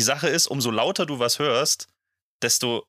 [0.00, 1.86] die Sache ist, umso lauter du was hörst,
[2.40, 2.86] desto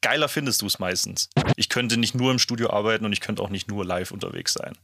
[0.00, 1.28] geiler findest du es meistens.
[1.54, 4.54] Ich könnte nicht nur im Studio arbeiten und ich könnte auch nicht nur live unterwegs
[4.54, 4.78] sein.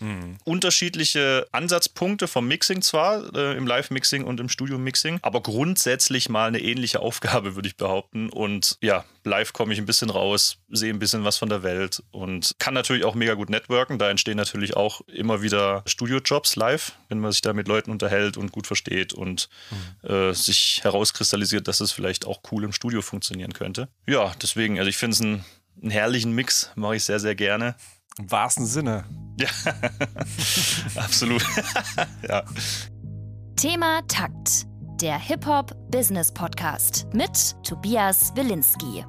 [0.00, 0.38] Mhm.
[0.44, 6.60] Unterschiedliche Ansatzpunkte vom Mixing zwar, äh, im Live-Mixing und im Studio-Mixing, aber grundsätzlich mal eine
[6.60, 8.28] ähnliche Aufgabe, würde ich behaupten.
[8.30, 12.02] Und ja, live komme ich ein bisschen raus, sehe ein bisschen was von der Welt
[12.10, 13.98] und kann natürlich auch mega gut networken.
[13.98, 18.36] Da entstehen natürlich auch immer wieder Studio-Jobs live, wenn man sich da mit Leuten unterhält
[18.36, 19.48] und gut versteht und
[20.02, 20.08] mhm.
[20.08, 23.88] äh, sich herauskristallisiert, dass es vielleicht auch cool im Studio funktionieren könnte.
[24.06, 25.44] Ja, deswegen, also ich finde es ein
[25.82, 27.74] einen herrlichen Mix, mache ich sehr, sehr gerne.
[28.18, 29.04] Im wahrsten Sinne.
[29.40, 29.48] Ja,
[31.02, 31.44] absolut.
[32.28, 32.44] ja.
[33.56, 34.66] Thema Takt,
[35.00, 39.04] der Hip-Hop-Business-Podcast mit Tobias Wilinski.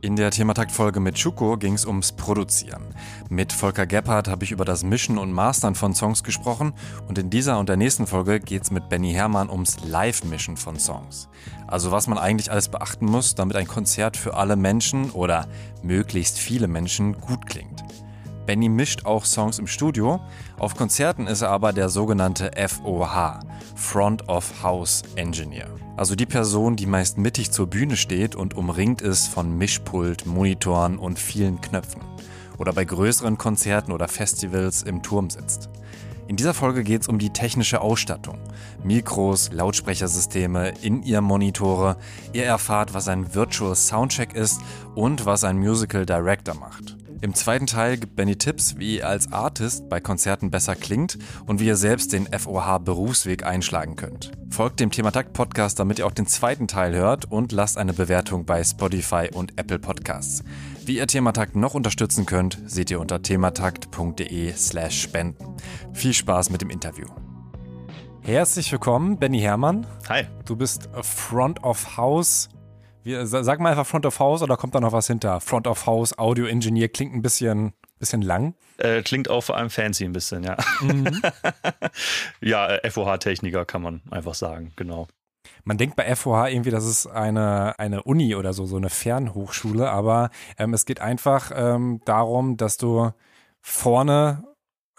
[0.00, 2.94] In der Thematakt-Folge mit Schuko ging es ums Produzieren.
[3.30, 6.72] Mit Volker Gebhardt habe ich über das Mischen und Mastern von Songs gesprochen
[7.06, 10.76] und in dieser und der nächsten Folge geht es mit Benny Hermann ums Live-Mischen von
[10.76, 11.28] Songs.
[11.68, 15.46] Also was man eigentlich alles beachten muss, damit ein Konzert für alle Menschen oder
[15.82, 17.84] möglichst viele Menschen gut klingt.
[18.48, 20.20] Benny mischt auch Songs im Studio.
[20.58, 23.40] Auf Konzerten ist er aber der sogenannte FOH,
[23.76, 25.68] Front of House Engineer.
[25.98, 30.98] Also die Person, die meist mittig zur Bühne steht und umringt ist von Mischpult, Monitoren
[30.98, 32.00] und vielen Knöpfen.
[32.56, 35.68] Oder bei größeren Konzerten oder Festivals im Turm sitzt.
[36.26, 38.38] In dieser Folge geht es um die technische Ausstattung.
[38.82, 41.98] Mikros, Lautsprechersysteme, In-Ear-Monitore.
[42.32, 44.62] Ihr erfahrt, was ein Virtual Soundcheck ist
[44.94, 46.97] und was ein Musical Director macht.
[47.20, 51.58] Im zweiten Teil gibt Benny Tipps, wie ihr als Artist bei Konzerten besser klingt und
[51.58, 54.30] wie ihr selbst den FOH-Berufsweg einschlagen könnt.
[54.50, 58.44] Folgt dem Thematakt Podcast, damit ihr auch den zweiten Teil hört und lasst eine Bewertung
[58.44, 60.44] bei Spotify und Apple Podcasts.
[60.86, 65.56] Wie ihr Thematakt noch unterstützen könnt, seht ihr unter thematakt.de slash spenden.
[65.92, 67.06] Viel Spaß mit dem Interview.
[68.20, 69.86] Herzlich willkommen, Benny Hermann.
[70.08, 70.26] Hi.
[70.44, 72.48] Du bist Front of House
[73.04, 75.40] wie, sag mal einfach Front of House oder kommt da noch was hinter?
[75.40, 78.54] Front of House, Audio Engineer klingt ein bisschen, bisschen lang.
[78.78, 80.56] Äh, klingt auch vor allem fancy ein bisschen, ja.
[80.80, 81.22] Mhm.
[82.40, 85.08] ja, äh, FOH-Techniker kann man einfach sagen, genau.
[85.64, 89.90] Man denkt bei FOH irgendwie, das ist eine, eine Uni oder so, so eine Fernhochschule,
[89.90, 93.10] aber ähm, es geht einfach ähm, darum, dass du
[93.60, 94.44] vorne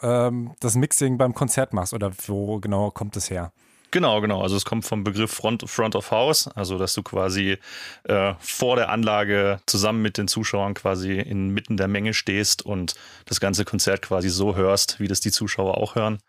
[0.01, 3.51] ähm, das Mixing beim Konzert machst oder wo genau kommt es her?
[3.91, 4.41] Genau, genau.
[4.41, 7.57] Also es kommt vom Begriff Front, Front of House, also dass du quasi
[8.03, 12.95] äh, vor der Anlage zusammen mit den Zuschauern quasi inmitten der Menge stehst und
[13.25, 16.19] das ganze Konzert quasi so hörst, wie das die Zuschauer auch hören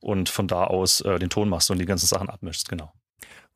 [0.00, 2.92] und von da aus äh, den Ton machst und die ganzen Sachen abmischst, genau.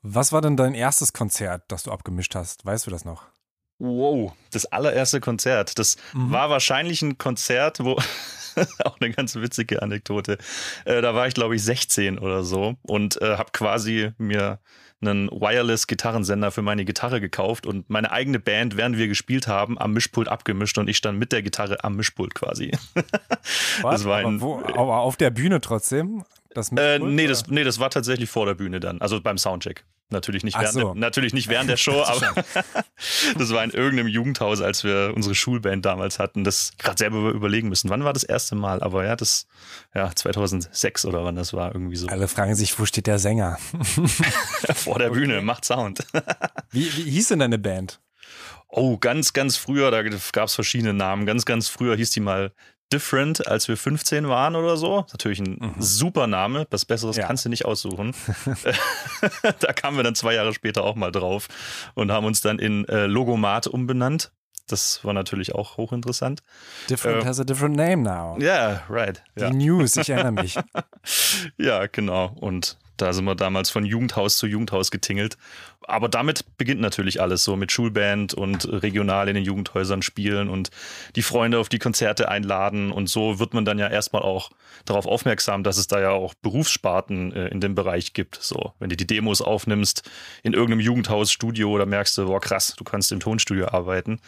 [0.02, 2.64] Was war denn dein erstes Konzert, das du abgemischt hast?
[2.64, 3.24] Weißt du das noch?
[3.78, 5.78] Wow, das allererste Konzert.
[5.78, 6.32] Das mhm.
[6.32, 7.96] war wahrscheinlich ein Konzert, wo
[8.84, 10.38] auch eine ganz witzige Anekdote.
[10.84, 14.58] Äh, da war ich, glaube ich, 16 oder so und äh, habe quasi mir
[15.02, 19.92] einen Wireless-Gitarrensender für meine Gitarre gekauft und meine eigene Band, während wir gespielt haben, am
[19.92, 22.70] Mischpult abgemischt und ich stand mit der Gitarre am Mischpult quasi.
[23.82, 26.24] das war ein, aber, wo, aber auf der Bühne trotzdem?
[26.54, 29.84] Das äh, nee, das, nee, das war tatsächlich vor der Bühne dann, also beim Soundcheck.
[30.12, 30.92] Natürlich nicht, während, so.
[30.92, 32.34] der, natürlich nicht während der Show, aber
[33.38, 36.44] das war in irgendeinem Jugendhaus, als wir unsere Schulband damals hatten.
[36.44, 37.90] Das gerade selber überlegen müssen.
[37.90, 38.82] Wann war das erste Mal?
[38.82, 39.46] Aber ja, das,
[39.94, 42.06] ja, 2006 oder wann das war, irgendwie so.
[42.08, 43.58] Alle fragen sich, wo steht der Sänger?
[44.74, 45.44] Vor der Bühne, okay.
[45.44, 46.06] macht Sound.
[46.70, 48.00] wie, wie hieß denn deine Band?
[48.74, 51.26] Oh, ganz, ganz früher, da gab es verschiedene Namen.
[51.26, 52.52] Ganz, ganz früher hieß die mal
[52.92, 55.06] Different, als wir 15 waren oder so.
[55.12, 55.74] Natürlich ein mhm.
[55.78, 56.66] super Name.
[56.70, 57.26] Was Besseres ja.
[57.26, 58.14] kannst du nicht aussuchen.
[59.60, 61.48] da kamen wir dann zwei Jahre später auch mal drauf
[61.94, 64.32] und haben uns dann in äh, Logomat umbenannt.
[64.68, 66.42] Das war natürlich auch hochinteressant.
[66.88, 68.38] Different äh, has a different name now.
[68.38, 69.22] Ja, yeah, right.
[69.36, 69.50] Die ja.
[69.50, 70.56] News, ich erinnere mich.
[71.58, 72.34] ja, genau.
[72.40, 75.36] Und da sind wir damals von Jugendhaus zu Jugendhaus getingelt
[75.86, 80.70] aber damit beginnt natürlich alles so mit Schulband und regional in den Jugendhäusern spielen und
[81.16, 84.50] die Freunde auf die Konzerte einladen und so wird man dann ja erstmal auch
[84.84, 88.38] darauf aufmerksam, dass es da ja auch Berufssparten äh, in dem Bereich gibt.
[88.40, 90.08] So, wenn du die Demos aufnimmst
[90.42, 94.20] in irgendeinem Jugendhausstudio, da merkst du, boah krass, du kannst im Tonstudio arbeiten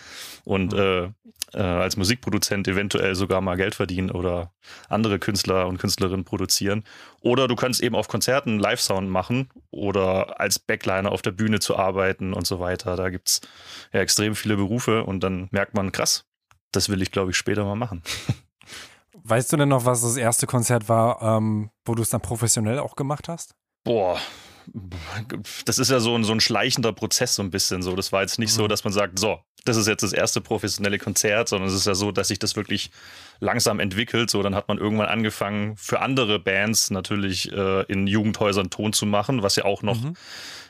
[0.44, 0.78] und mhm.
[0.78, 1.08] äh,
[1.54, 4.52] äh, als Musikproduzent eventuell sogar mal Geld verdienen oder
[4.88, 6.84] andere Künstler und Künstlerinnen produzieren.
[7.24, 11.74] Oder du kannst eben auf Konzerten Live-Sound machen oder als Backliner auf der Bühne zu
[11.74, 12.96] arbeiten und so weiter.
[12.96, 13.40] Da gibt's
[13.94, 16.26] ja extrem viele Berufe und dann merkt man, krass,
[16.70, 18.02] das will ich, glaube ich, später mal machen.
[19.24, 22.78] Weißt du denn noch, was das erste Konzert war, ähm, wo du es dann professionell
[22.78, 23.54] auch gemacht hast?
[23.84, 24.20] Boah,
[25.64, 27.96] das ist ja so ein, so ein schleichender Prozess so ein bisschen so.
[27.96, 28.56] Das war jetzt nicht mhm.
[28.56, 31.86] so, dass man sagt, so, das ist jetzt das erste professionelle Konzert, sondern es ist
[31.86, 32.90] ja so, dass sich das wirklich
[33.40, 34.30] langsam entwickelt.
[34.30, 39.06] So, dann hat man irgendwann angefangen, für andere Bands natürlich äh, in Jugendhäusern Ton zu
[39.06, 40.14] machen, was ja auch noch, mhm.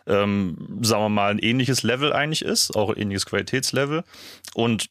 [0.06, 4.05] ähm, sagen wir mal, ein ähnliches Level eigentlich ist, auch ein ähnliches Qualitätslevel.
[4.55, 4.91] Und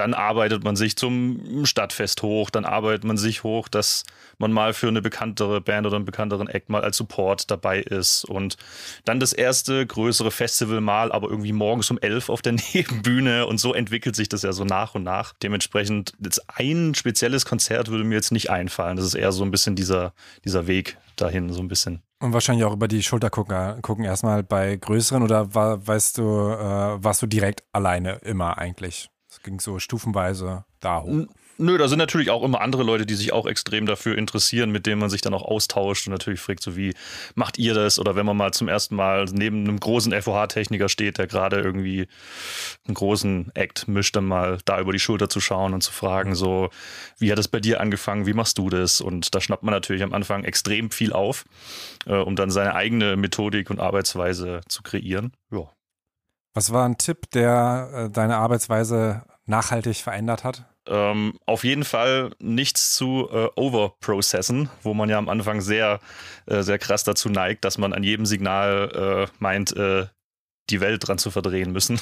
[0.00, 4.04] dann arbeitet man sich zum Stadtfest hoch, dann arbeitet man sich hoch, dass
[4.38, 8.24] man mal für eine bekanntere Band oder einen bekannteren Act mal als Support dabei ist
[8.24, 8.56] und
[9.04, 13.58] dann das erste größere Festival mal, aber irgendwie morgens um elf auf der Nebenbühne und
[13.58, 15.34] so entwickelt sich das ja so nach und nach.
[15.42, 18.96] Dementsprechend jetzt ein spezielles Konzert würde mir jetzt nicht einfallen.
[18.96, 20.14] Das ist eher so ein bisschen dieser,
[20.46, 22.02] dieser Weg dahin, so ein bisschen.
[22.22, 26.22] Und wahrscheinlich auch über die Schulter gucken, gucken erstmal bei größeren oder war, weißt du,
[26.22, 29.10] äh, warst du direkt alleine immer eigentlich?
[29.30, 31.26] Es ging so stufenweise da hoch.
[31.56, 34.86] Nö, da sind natürlich auch immer andere Leute, die sich auch extrem dafür interessieren, mit
[34.86, 36.94] denen man sich dann auch austauscht und natürlich fragt, so wie
[37.34, 37.98] macht ihr das?
[37.98, 42.08] Oder wenn man mal zum ersten Mal neben einem großen FOH-Techniker steht, der gerade irgendwie
[42.86, 46.34] einen großen Act mischt, dann mal da über die Schulter zu schauen und zu fragen,
[46.34, 46.70] so
[47.18, 48.24] wie hat es bei dir angefangen?
[48.24, 49.02] Wie machst du das?
[49.02, 51.44] Und da schnappt man natürlich am Anfang extrem viel auf,
[52.06, 55.34] äh, um dann seine eigene Methodik und Arbeitsweise zu kreieren.
[55.52, 55.68] Ja.
[56.54, 60.64] Was war ein Tipp, der äh, deine Arbeitsweise nachhaltig verändert hat?
[60.88, 66.00] Ähm, auf jeden Fall nichts zu äh, overprocessen, wo man ja am Anfang sehr,
[66.46, 70.06] äh, sehr krass dazu neigt, dass man an jedem Signal äh, meint, äh,
[70.70, 72.00] die Welt dran zu verdrehen müssen.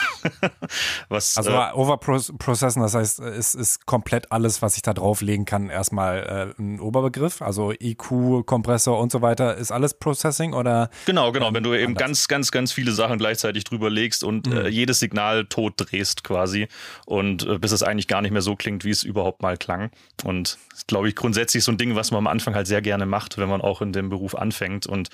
[1.08, 5.70] was, also äh, Overprocessen, das heißt, es ist komplett alles, was ich da drauflegen kann,
[5.70, 7.42] erstmal äh, ein Oberbegriff.
[7.42, 10.90] Also IQ, Kompressor und so weiter, ist alles Processing oder?
[11.06, 11.48] Genau, genau.
[11.48, 11.98] Ähm, wenn du eben anders?
[11.98, 14.56] ganz, ganz, ganz viele Sachen gleichzeitig drüber legst und mhm.
[14.58, 16.68] äh, jedes Signal tot drehst quasi
[17.06, 19.90] und äh, bis es eigentlich gar nicht mehr so klingt, wie es überhaupt mal klang.
[20.24, 23.38] Und glaube ich grundsätzlich so ein Ding, was man am Anfang halt sehr gerne macht,
[23.38, 25.08] wenn man auch in dem Beruf anfängt und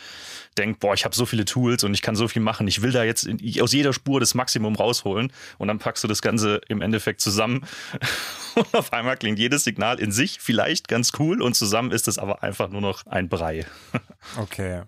[0.58, 2.66] denkt, boah, ich habe so viele Tools und ich kann so viel machen.
[2.68, 6.08] Ich will da jetzt in, aus jeder Spur das Maximum rausholen und dann packst du
[6.08, 7.66] das Ganze im Endeffekt zusammen
[8.54, 12.18] und auf einmal klingt jedes Signal in sich vielleicht ganz cool und zusammen ist es
[12.18, 13.66] aber einfach nur noch ein Brei.
[14.36, 14.82] okay.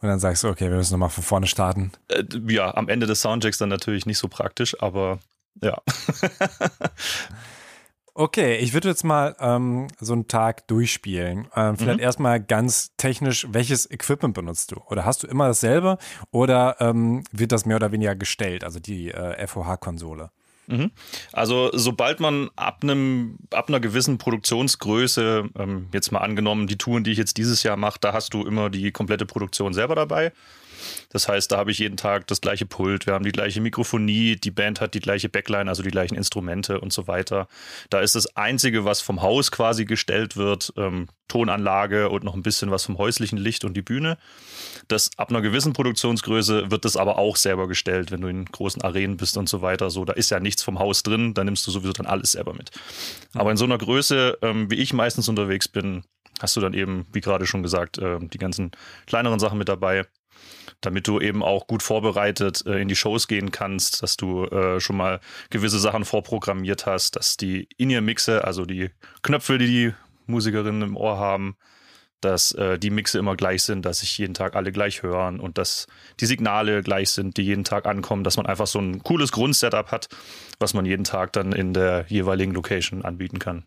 [0.00, 1.92] Und dann sagst du, okay, wir müssen nochmal von vorne starten.
[2.08, 5.18] Äh, ja, am Ende des Soundchecks dann natürlich nicht so praktisch, aber
[5.62, 5.80] ja.
[8.16, 11.48] Okay, ich würde jetzt mal ähm, so einen Tag durchspielen.
[11.56, 12.04] Ähm, vielleicht mhm.
[12.04, 14.76] erstmal ganz technisch, welches Equipment benutzt du?
[14.88, 15.98] Oder hast du immer dasselbe
[16.30, 20.30] oder ähm, wird das mehr oder weniger gestellt, also die äh, FOH-Konsole?
[20.68, 20.92] Mhm.
[21.32, 27.02] Also sobald man ab einem ab einer gewissen Produktionsgröße, ähm, jetzt mal angenommen, die Touren,
[27.02, 30.32] die ich jetzt dieses Jahr mache, da hast du immer die komplette Produktion selber dabei.
[31.10, 34.36] Das heißt, da habe ich jeden Tag das gleiche Pult, wir haben die gleiche Mikrofonie,
[34.36, 37.48] die Band hat die gleiche Backline, also die gleichen Instrumente und so weiter.
[37.90, 42.42] Da ist das Einzige, was vom Haus quasi gestellt wird, ähm, Tonanlage und noch ein
[42.42, 44.18] bisschen was vom häuslichen Licht und die Bühne.
[44.88, 48.82] Das ab einer gewissen Produktionsgröße wird das aber auch selber gestellt, wenn du in großen
[48.82, 49.90] Arenen bist und so weiter.
[49.90, 52.52] So, da ist ja nichts vom Haus drin, da nimmst du sowieso dann alles selber
[52.54, 52.70] mit.
[53.34, 56.04] Aber in so einer Größe, ähm, wie ich meistens unterwegs bin,
[56.40, 58.72] hast du dann eben, wie gerade schon gesagt, äh, die ganzen
[59.06, 60.06] kleineren Sachen mit dabei
[60.86, 64.80] damit du eben auch gut vorbereitet äh, in die Shows gehen kannst, dass du äh,
[64.80, 65.20] schon mal
[65.50, 68.90] gewisse Sachen vorprogrammiert hast, dass die In-Ear-Mixe, also die
[69.22, 69.94] Knöpfe, die die
[70.26, 71.56] Musikerinnen im Ohr haben,
[72.20, 75.58] dass äh, die Mixe immer gleich sind, dass sich jeden Tag alle gleich hören und
[75.58, 75.86] dass
[76.20, 79.90] die Signale gleich sind, die jeden Tag ankommen, dass man einfach so ein cooles Grundsetup
[79.90, 80.08] hat,
[80.58, 83.64] was man jeden Tag dann in der jeweiligen Location anbieten kann.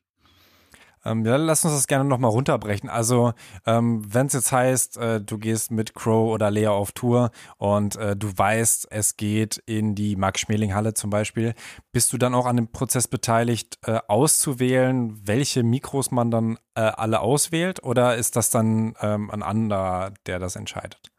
[1.07, 2.89] Ähm, ja, lass uns das gerne nochmal runterbrechen.
[2.89, 3.33] Also,
[3.65, 7.95] ähm, wenn es jetzt heißt, äh, du gehst mit Crow oder Lea auf Tour und
[7.95, 11.53] äh, du weißt, es geht in die Max-Schmeling-Halle zum Beispiel,
[11.93, 16.81] bist du dann auch an dem Prozess beteiligt, äh, auszuwählen, welche Mikros man dann äh,
[16.81, 17.83] alle auswählt?
[17.83, 21.16] Oder ist das dann ähm, ein anderer, der das entscheidet?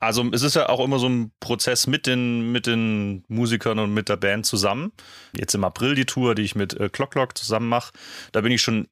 [0.00, 3.92] Also es ist ja auch immer so ein Prozess mit den, mit den Musikern und
[3.92, 4.92] mit der Band zusammen.
[5.36, 7.92] Jetzt im April die Tour, die ich mit äh, Clock Clock zusammen mache.
[8.32, 8.88] Da bin ich schon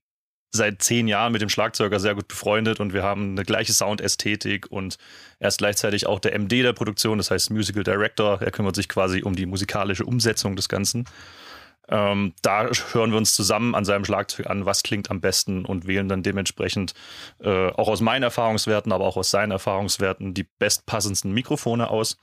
[0.53, 4.71] seit zehn Jahren mit dem Schlagzeuger sehr gut befreundet und wir haben eine gleiche Soundästhetik
[4.71, 4.97] und
[5.39, 8.41] er ist gleichzeitig auch der MD der Produktion, das heißt Musical Director.
[8.41, 11.05] Er kümmert sich quasi um die musikalische Umsetzung des Ganzen.
[11.89, 15.87] Ähm, da hören wir uns zusammen an seinem Schlagzeug an, was klingt am besten und
[15.87, 16.95] wählen dann dementsprechend
[17.41, 22.19] äh, auch aus meinen Erfahrungswerten, aber auch aus seinen Erfahrungswerten die bestpassendsten Mikrofone aus.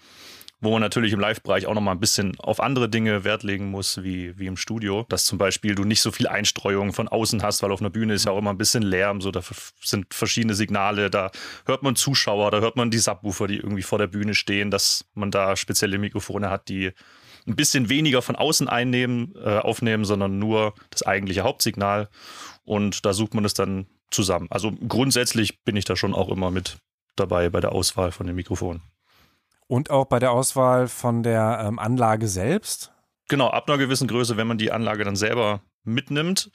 [0.60, 4.02] Wo man natürlich im Live-Bereich auch nochmal ein bisschen auf andere Dinge Wert legen muss,
[4.02, 5.06] wie, wie im Studio.
[5.10, 8.14] Dass zum Beispiel du nicht so viel Einstreuung von außen hast, weil auf einer Bühne
[8.14, 9.42] ist ja auch immer ein bisschen Lärm, so da
[9.82, 11.32] sind verschiedene Signale, da
[11.66, 15.04] hört man Zuschauer, da hört man die Subwoofer, die irgendwie vor der Bühne stehen, dass
[15.16, 16.94] man da spezielle Mikrofone hat, die
[17.48, 22.10] ein bisschen weniger von außen einnehmen, äh, aufnehmen, sondern nur das eigentliche Hauptsignal.
[22.64, 24.48] Und da sucht man es dann zusammen.
[24.50, 26.78] Also grundsätzlich bin ich da schon auch immer mit
[27.16, 28.82] dabei bei der Auswahl von den Mikrofonen.
[29.68, 32.92] Und auch bei der Auswahl von der ähm, Anlage selbst?
[33.30, 36.52] Genau, ab einer gewissen Größe, wenn man die Anlage dann selber mitnimmt,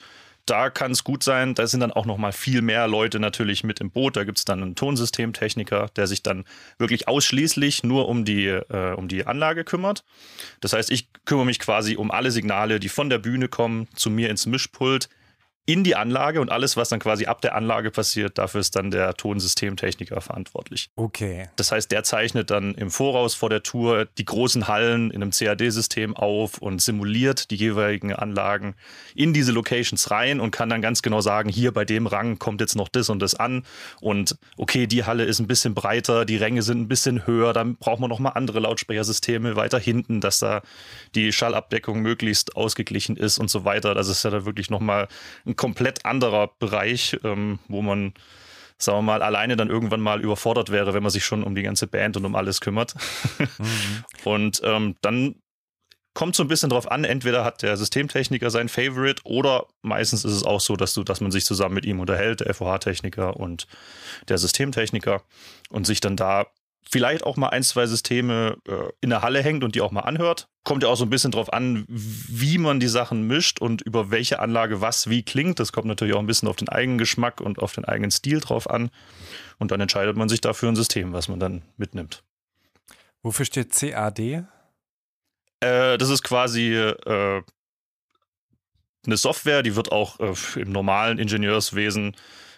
[0.49, 3.63] da kann es gut sein, da sind dann auch noch mal viel mehr Leute natürlich
[3.63, 4.15] mit im Boot.
[4.15, 6.45] Da gibt es dann einen Tonsystemtechniker, der sich dann
[6.77, 10.03] wirklich ausschließlich nur um die, äh, um die Anlage kümmert.
[10.61, 14.09] Das heißt, ich kümmere mich quasi um alle Signale, die von der Bühne kommen, zu
[14.09, 15.09] mir ins Mischpult,
[15.69, 18.89] in die Anlage und alles, was dann quasi ab der Anlage passiert, dafür ist dann
[18.89, 20.89] der Tonsystemtechniker verantwortlich.
[20.95, 21.47] Okay.
[21.57, 25.29] Das heißt, der zeichnet dann im Voraus vor der Tour die großen Hallen in einem
[25.29, 28.73] CAD-System auf und simuliert die jeweiligen Anlagen
[29.13, 32.61] in diese Locations rein und kann dann ganz genau sagen, hier bei dem Rang kommt
[32.61, 33.63] jetzt noch das und das an
[34.01, 37.75] und okay, die Halle ist ein bisschen breiter, die Ränge sind ein bisschen höher, dann
[37.75, 40.63] braucht man nochmal andere Lautsprechersysteme weiter hinten, dass da
[41.13, 43.93] die Schallabdeckung möglichst ausgeglichen ist und so weiter.
[43.93, 45.07] Das ist ja da wirklich nochmal
[45.45, 48.13] ein komplett anderer Bereich, ähm, wo man,
[48.77, 51.63] sagen wir mal, alleine dann irgendwann mal überfordert wäre, wenn man sich schon um die
[51.63, 52.95] ganze Band und um alles kümmert.
[53.37, 54.03] Mhm.
[54.23, 55.35] und ähm, dann
[56.13, 60.31] kommt so ein bisschen drauf an, entweder hat der Systemtechniker sein Favorite oder meistens ist
[60.31, 63.67] es auch so, dass du, dass man sich zusammen mit ihm unterhält, der FOH-Techniker und
[64.29, 65.23] der Systemtechniker
[65.69, 66.47] und sich dann da
[66.87, 70.01] vielleicht auch mal ein, zwei Systeme äh, in der Halle hängt und die auch mal
[70.01, 70.47] anhört.
[70.63, 74.11] Kommt ja auch so ein bisschen drauf an, wie man die Sachen mischt und über
[74.11, 75.59] welche Anlage was wie klingt.
[75.59, 78.39] Das kommt natürlich auch ein bisschen auf den eigenen Geschmack und auf den eigenen Stil
[78.39, 78.89] drauf an.
[79.57, 82.23] Und dann entscheidet man sich dafür ein System, was man dann mitnimmt.
[83.21, 84.19] Wofür steht CAD?
[84.19, 87.43] Äh, das ist quasi äh,
[89.05, 92.15] eine Software, die wird auch äh, im normalen Ingenieurswesen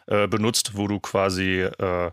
[0.07, 2.11] äh, benutzt, wo du quasi äh,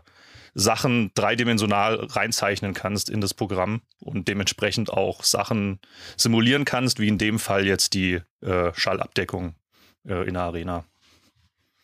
[0.53, 5.79] Sachen dreidimensional reinzeichnen kannst in das Programm und dementsprechend auch Sachen
[6.17, 9.55] simulieren kannst, wie in dem Fall jetzt die äh, Schallabdeckung
[10.07, 10.85] äh, in der Arena.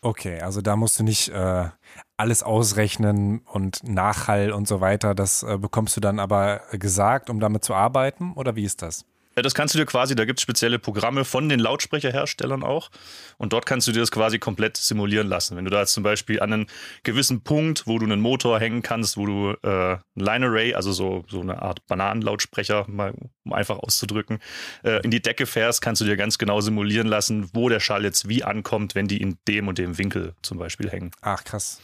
[0.02, 1.70] Okay, also da musst du nicht äh,
[2.16, 5.16] alles ausrechnen und Nachhall und so weiter.
[5.16, 9.06] Das äh, bekommst du dann aber gesagt, um damit zu arbeiten, oder wie ist das?
[9.36, 12.90] Das kannst du dir quasi, da gibt es spezielle Programme von den Lautsprecherherstellern auch.
[13.38, 15.58] Und dort kannst du dir das quasi komplett simulieren lassen.
[15.58, 16.68] Wenn du da jetzt zum Beispiel an einen
[17.04, 20.94] gewissen Punkt, wo du einen Motor hängen kannst, wo du äh, ein Line Array, also
[20.94, 23.14] so, so eine Art Bananenlautsprecher, mal,
[23.44, 24.40] um einfach auszudrücken,
[24.84, 28.04] äh, in die Decke fährst, kannst du dir ganz genau simulieren lassen, wo der Schall
[28.06, 31.12] jetzt wie ankommt, wenn die in dem und dem Winkel zum Beispiel hängen.
[31.22, 31.82] Ach, krass.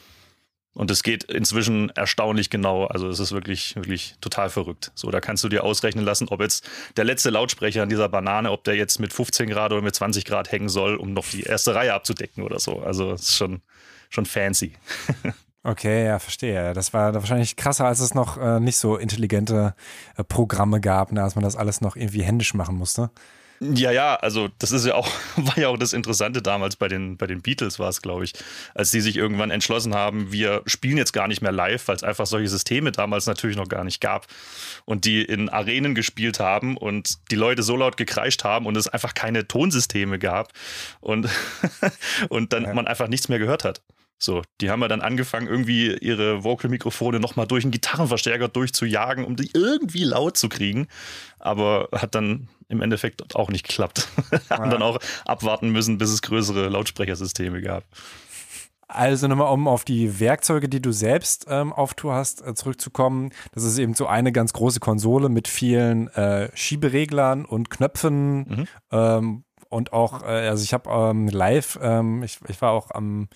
[0.73, 2.85] Und es geht inzwischen erstaunlich genau.
[2.85, 4.91] Also es ist wirklich, wirklich total verrückt.
[4.95, 8.51] So, da kannst du dir ausrechnen lassen, ob jetzt der letzte Lautsprecher an dieser Banane,
[8.51, 11.43] ob der jetzt mit 15 Grad oder mit 20 Grad hängen soll, um noch die
[11.43, 12.79] erste Reihe abzudecken oder so.
[12.79, 13.61] Also es ist schon,
[14.09, 14.73] schon fancy.
[15.63, 16.73] Okay, ja, verstehe.
[16.73, 19.75] Das war wahrscheinlich krasser, als es noch äh, nicht so intelligente
[20.17, 23.11] äh, Programme gab, ne, als man das alles noch irgendwie händisch machen musste.
[23.63, 27.17] Ja, ja, also das ist ja auch, war ja auch das Interessante damals bei den,
[27.17, 28.33] bei den Beatles war es, glaube ich,
[28.73, 32.03] als die sich irgendwann entschlossen haben, wir spielen jetzt gar nicht mehr live, weil es
[32.03, 34.25] einfach solche Systeme damals natürlich noch gar nicht gab
[34.85, 38.87] und die in Arenen gespielt haben und die Leute so laut gekreischt haben und es
[38.87, 40.51] einfach keine Tonsysteme gab
[40.99, 41.29] und,
[42.29, 42.73] und dann ja.
[42.73, 43.81] man einfach nichts mehr gehört hat.
[44.23, 49.35] So, die haben ja dann angefangen, irgendwie ihre Vocal-Mikrofone nochmal durch einen Gitarrenverstärker durchzujagen, um
[49.35, 50.87] die irgendwie laut zu kriegen.
[51.39, 54.07] Aber hat dann im Endeffekt auch nicht geklappt.
[54.51, 57.83] haben dann auch abwarten müssen, bis es größere Lautsprechersysteme gab.
[58.87, 63.31] Also nochmal, um auf die Werkzeuge, die du selbst ähm, auf Tour hast, äh, zurückzukommen.
[63.53, 68.37] Das ist eben so eine ganz große Konsole mit vielen äh, Schiebereglern und Knöpfen.
[68.37, 68.67] Mhm.
[68.91, 73.29] Ähm, und auch, äh, also ich habe ähm, live, ähm, ich, ich war auch am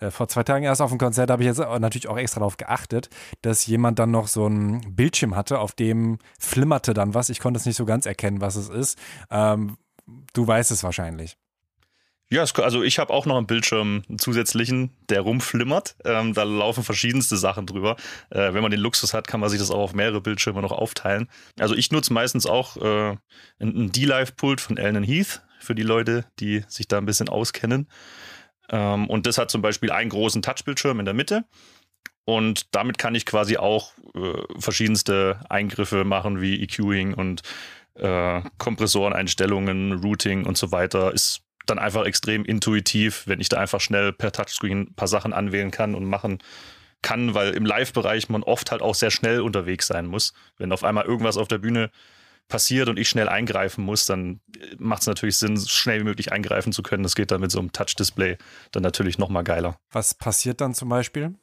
[0.00, 2.56] äh, vor zwei Tagen erst auf dem Konzert, habe ich jetzt natürlich auch extra darauf
[2.56, 3.10] geachtet,
[3.42, 7.28] dass jemand dann noch so ein Bildschirm hatte, auf dem flimmerte dann was.
[7.28, 8.98] Ich konnte es nicht so ganz erkennen, was es ist.
[9.30, 9.76] Ähm,
[10.32, 11.36] du weißt es wahrscheinlich.
[12.32, 15.96] Ja, also ich habe auch noch einen Bildschirm einen zusätzlichen, der rumflimmert.
[16.06, 17.96] Ähm, da laufen verschiedenste Sachen drüber.
[18.30, 20.72] Äh, wenn man den Luxus hat, kann man sich das auch auf mehrere Bildschirme noch
[20.72, 21.28] aufteilen.
[21.58, 23.16] Also ich nutze meistens auch äh,
[23.60, 27.88] ein D-Live-Pult von Ellen Heath für die Leute, die sich da ein bisschen auskennen.
[28.70, 31.44] Ähm, und das hat zum Beispiel einen großen Touchbildschirm in der Mitte.
[32.24, 37.42] Und damit kann ich quasi auch äh, verschiedenste Eingriffe machen, wie EQing und
[37.94, 41.12] äh, Kompressoreneinstellungen, Routing und so weiter.
[41.12, 45.32] Ist dann einfach extrem intuitiv, wenn ich da einfach schnell per Touchscreen ein paar Sachen
[45.32, 46.38] anwählen kann und machen
[47.02, 50.32] kann, weil im Live-Bereich man oft halt auch sehr schnell unterwegs sein muss.
[50.56, 51.90] Wenn auf einmal irgendwas auf der Bühne
[52.52, 54.40] passiert und ich schnell eingreifen muss, dann
[54.78, 57.02] macht es natürlich Sinn, so schnell wie möglich eingreifen zu können.
[57.02, 58.36] Das geht dann mit so einem Touch-Display
[58.72, 59.78] dann natürlich nochmal geiler.
[59.90, 61.34] Was passiert dann zum Beispiel?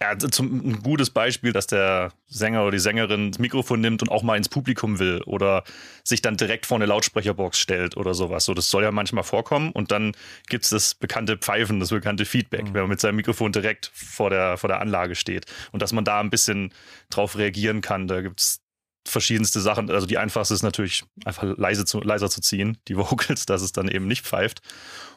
[0.00, 4.00] Ja, also zum, ein gutes Beispiel, dass der Sänger oder die Sängerin das Mikrofon nimmt
[4.00, 5.64] und auch mal ins Publikum will oder
[6.02, 8.46] sich dann direkt vor eine Lautsprecherbox stellt oder sowas.
[8.46, 10.12] So, das soll ja manchmal vorkommen und dann
[10.48, 12.74] gibt es das bekannte Pfeifen, das bekannte Feedback, mhm.
[12.74, 16.04] wenn man mit seinem Mikrofon direkt vor der, vor der Anlage steht und dass man
[16.04, 16.72] da ein bisschen
[17.10, 18.08] drauf reagieren kann.
[18.08, 18.62] Da gibt es
[19.08, 19.90] verschiedenste Sachen.
[19.90, 23.72] Also die einfachste ist natürlich einfach leise zu, leiser zu ziehen, die Vocals, dass es
[23.72, 24.60] dann eben nicht pfeift.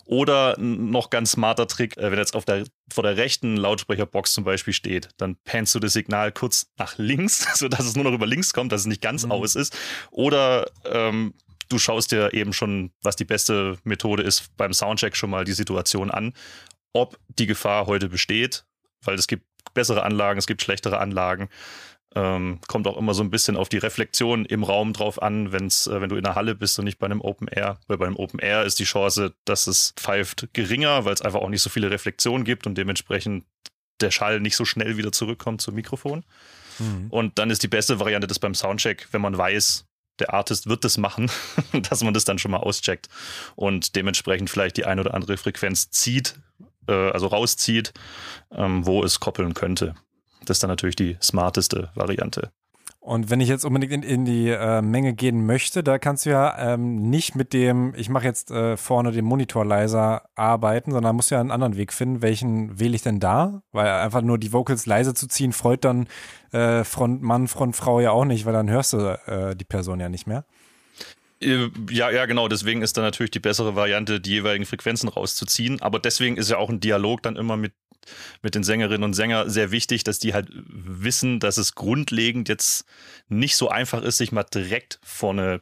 [0.05, 4.43] Oder noch ganz smarter Trick, äh, wenn jetzt auf der, vor der rechten Lautsprecherbox zum
[4.43, 8.27] Beispiel steht, dann pannst du das Signal kurz nach links, sodass es nur noch über
[8.27, 9.31] links kommt, dass es nicht ganz mhm.
[9.31, 9.77] aus ist.
[10.11, 11.33] Oder ähm,
[11.69, 15.53] du schaust dir eben schon, was die beste Methode ist, beim Soundcheck schon mal die
[15.53, 16.33] Situation an,
[16.93, 18.65] ob die Gefahr heute besteht,
[19.03, 21.49] weil es gibt bessere Anlagen, es gibt schlechtere Anlagen.
[22.13, 25.87] Ähm, kommt auch immer so ein bisschen auf die Reflexion im Raum drauf an, wenn's,
[25.87, 27.79] äh, wenn du in der Halle bist und nicht bei einem Open Air.
[27.87, 31.49] Weil beim Open Air ist die Chance, dass es pfeift, geringer, weil es einfach auch
[31.49, 33.45] nicht so viele Reflexionen gibt und dementsprechend
[34.01, 36.25] der Schall nicht so schnell wieder zurückkommt zum Mikrofon.
[36.79, 37.07] Mhm.
[37.09, 39.85] Und dann ist die beste Variante das beim Soundcheck, wenn man weiß,
[40.19, 41.31] der Artist wird das machen,
[41.89, 43.07] dass man das dann schon mal auscheckt
[43.55, 46.35] und dementsprechend vielleicht die ein oder andere Frequenz zieht,
[46.87, 47.93] äh, also rauszieht,
[48.51, 49.95] ähm, wo es koppeln könnte.
[50.45, 52.51] Das ist dann natürlich die smarteste Variante.
[52.99, 56.29] Und wenn ich jetzt unbedingt in, in die äh, Menge gehen möchte, da kannst du
[56.29, 61.15] ja ähm, nicht mit dem, ich mache jetzt äh, vorne den Monitor leiser arbeiten, sondern
[61.15, 62.21] musst ja einen anderen Weg finden.
[62.21, 63.63] Welchen wähle ich denn da?
[63.71, 66.07] Weil einfach nur die Vocals leise zu ziehen, freut dann
[66.51, 70.27] äh, Frontmann, Frontfrau ja auch nicht, weil dann hörst du äh, die Person ja nicht
[70.27, 70.45] mehr.
[71.41, 72.47] Äh, ja, ja, genau.
[72.47, 75.81] Deswegen ist dann natürlich die bessere Variante, die jeweiligen Frequenzen rauszuziehen.
[75.81, 77.73] Aber deswegen ist ja auch ein Dialog dann immer mit
[78.41, 82.85] mit den Sängerinnen und Sängern sehr wichtig, dass die halt wissen, dass es grundlegend jetzt
[83.29, 85.61] nicht so einfach ist, sich mal direkt vor eine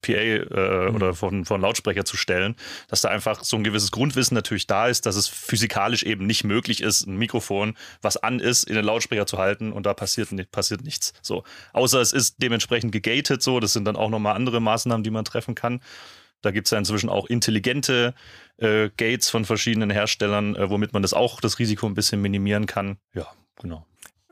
[0.00, 0.94] PA äh, mhm.
[0.94, 2.56] oder von, von Lautsprecher zu stellen,
[2.88, 6.44] dass da einfach so ein gewisses Grundwissen natürlich da ist, dass es physikalisch eben nicht
[6.44, 10.28] möglich ist, ein Mikrofon, was an ist, in den Lautsprecher zu halten und da passiert,
[10.50, 11.12] passiert nichts.
[11.22, 11.44] So.
[11.72, 15.24] Außer es ist dementsprechend gegated so, das sind dann auch nochmal andere Maßnahmen, die man
[15.24, 15.80] treffen kann.
[16.42, 18.14] Da gibt es ja inzwischen auch intelligente
[18.58, 22.66] äh, Gates von verschiedenen Herstellern, äh, womit man das auch das Risiko ein bisschen minimieren
[22.66, 22.98] kann.
[23.14, 23.26] Ja,
[23.60, 23.86] genau.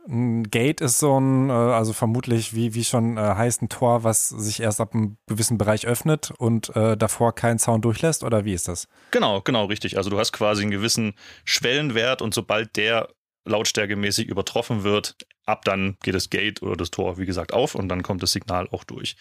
[0.08, 4.02] Ein Gate ist so ein, äh, also vermutlich wie, wie schon äh, heißt, ein Tor,
[4.02, 8.44] was sich erst ab einem gewissen Bereich öffnet und äh, davor keinen Sound durchlässt, oder
[8.44, 8.88] wie ist das?
[9.10, 9.96] Genau, genau, richtig.
[9.98, 11.14] Also du hast quasi einen gewissen
[11.44, 13.08] Schwellenwert und sobald der
[13.44, 15.16] lautstärkemäßig übertroffen wird,
[15.50, 18.32] ab dann geht das Gate oder das Tor, wie gesagt, auf und dann kommt das
[18.32, 19.16] Signal auch durch.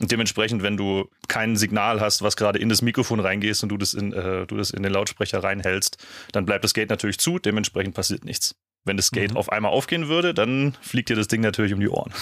[0.00, 3.76] Und dementsprechend, wenn du kein Signal hast, was gerade in das Mikrofon reingehst und du
[3.76, 5.98] das in, äh, du das in den Lautsprecher reinhältst,
[6.32, 8.54] dann bleibt das Gate natürlich zu, dementsprechend passiert nichts.
[8.84, 9.36] Wenn das Gate mhm.
[9.36, 12.12] auf einmal aufgehen würde, dann fliegt dir das Ding natürlich um die Ohren.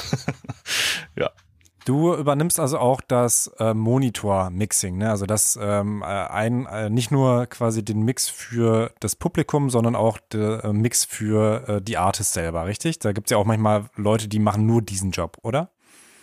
[1.17, 1.31] ja.
[1.87, 5.09] Du übernimmst also auch das äh, Monitor-Mixing, ne?
[5.09, 9.95] Also das ähm, äh, ein, äh, nicht nur quasi den Mix für das Publikum, sondern
[9.95, 12.99] auch der äh, Mix für äh, die Artists selber, richtig?
[12.99, 15.71] Da gibt es ja auch manchmal Leute, die machen nur diesen Job, oder?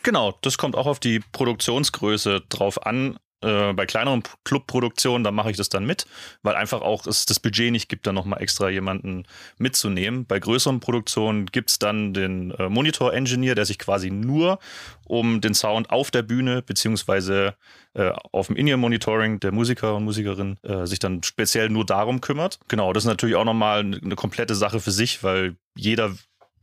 [0.03, 3.17] Genau, das kommt auch auf die Produktionsgröße drauf an.
[3.43, 6.05] Äh, bei kleineren Clubproduktionen, da mache ich das dann mit,
[6.41, 9.25] weil einfach auch es das Budget nicht gibt, dann nochmal extra jemanden
[9.57, 10.25] mitzunehmen.
[10.25, 14.59] Bei größeren Produktionen gibt es dann den äh, Monitor-Engineer, der sich quasi nur
[15.05, 17.55] um den Sound auf der Bühne beziehungsweise
[17.93, 22.59] äh, auf dem In-Ear-Monitoring der Musiker und Musikerin äh, sich dann speziell nur darum kümmert.
[22.67, 26.13] Genau, das ist natürlich auch nochmal eine komplette Sache für sich, weil jeder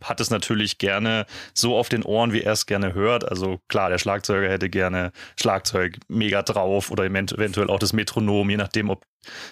[0.03, 3.29] hat es natürlich gerne so auf den Ohren, wie er es gerne hört.
[3.29, 8.57] Also klar, der Schlagzeuger hätte gerne Schlagzeug mega drauf oder eventuell auch das Metronom, je
[8.57, 9.05] nachdem, ob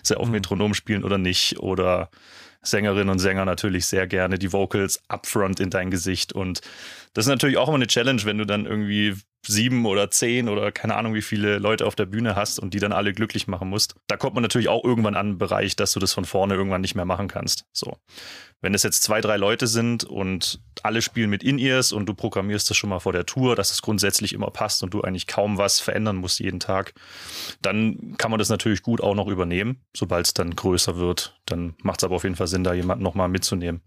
[0.03, 0.33] sie auf mhm.
[0.33, 1.59] Metronom spielen oder nicht.
[1.61, 2.11] Oder
[2.63, 6.33] Sängerinnen und Sänger natürlich sehr gerne die Vocals upfront in dein Gesicht.
[6.33, 6.61] Und
[7.15, 9.15] das ist natürlich auch immer eine Challenge, wenn du dann irgendwie
[9.47, 12.81] sieben oder zehn oder keine Ahnung, wie viele Leute auf der Bühne hast und die
[12.81, 13.95] dann alle glücklich machen musst.
[14.07, 16.81] Da kommt man natürlich auch irgendwann an einen Bereich, dass du das von vorne irgendwann
[16.81, 17.65] nicht mehr machen kannst.
[17.73, 17.97] So.
[18.61, 22.69] Wenn es jetzt zwei, drei Leute sind und alle spielen mit In-Ears und du programmierst
[22.69, 25.59] das schon mal vor der Tour, dass es grundsätzlich immer passt und du eigentlich kaum
[25.59, 26.93] was verändern musst jeden Tag,
[27.63, 29.81] dann kann man das natürlich gut auch noch übernehmen.
[29.97, 33.05] Sobald es dann größer wird, dann macht es aber auf jeden Fall Sinn, da jemanden
[33.05, 33.83] nochmal mitzunehmen.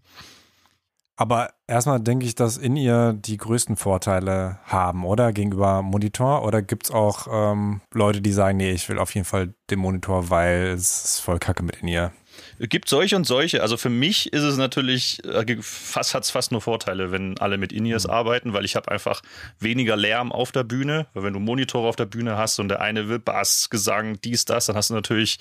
[1.22, 5.32] Aber erstmal denke ich, dass in ihr die größten Vorteile haben, oder?
[5.32, 6.44] Gegenüber Monitor?
[6.44, 9.78] Oder gibt es auch ähm, Leute, die sagen, nee, ich will auf jeden Fall den
[9.78, 12.10] Monitor, weil es ist voll kacke mit in ihr?
[12.58, 13.62] gibt solche und solche.
[13.62, 17.56] Also für mich ist es natürlich, äh, fast hat es fast nur Vorteile, wenn alle
[17.56, 18.14] mit In-Ears mhm.
[18.14, 19.22] arbeiten, weil ich habe einfach
[19.60, 21.06] weniger Lärm auf der Bühne.
[21.14, 24.44] Weil wenn du Monitore auf der Bühne hast und der eine will Bass, Gesang, dies,
[24.44, 25.38] das, dann hast du natürlich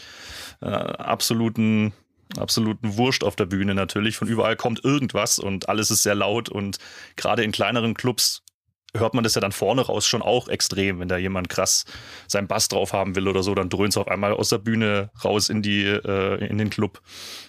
[0.61, 1.93] äh, absoluten
[2.37, 4.17] absoluten Wurscht auf der Bühne natürlich.
[4.17, 6.77] Von überall kommt irgendwas und alles ist sehr laut und
[7.15, 8.43] gerade in kleineren Clubs
[8.95, 10.99] hört man das ja dann vorne raus schon auch extrem.
[10.99, 11.85] Wenn da jemand krass
[12.27, 15.11] seinen Bass drauf haben will oder so, dann dröhnt es auf einmal aus der Bühne
[15.23, 17.01] raus in, die, äh, in den Club.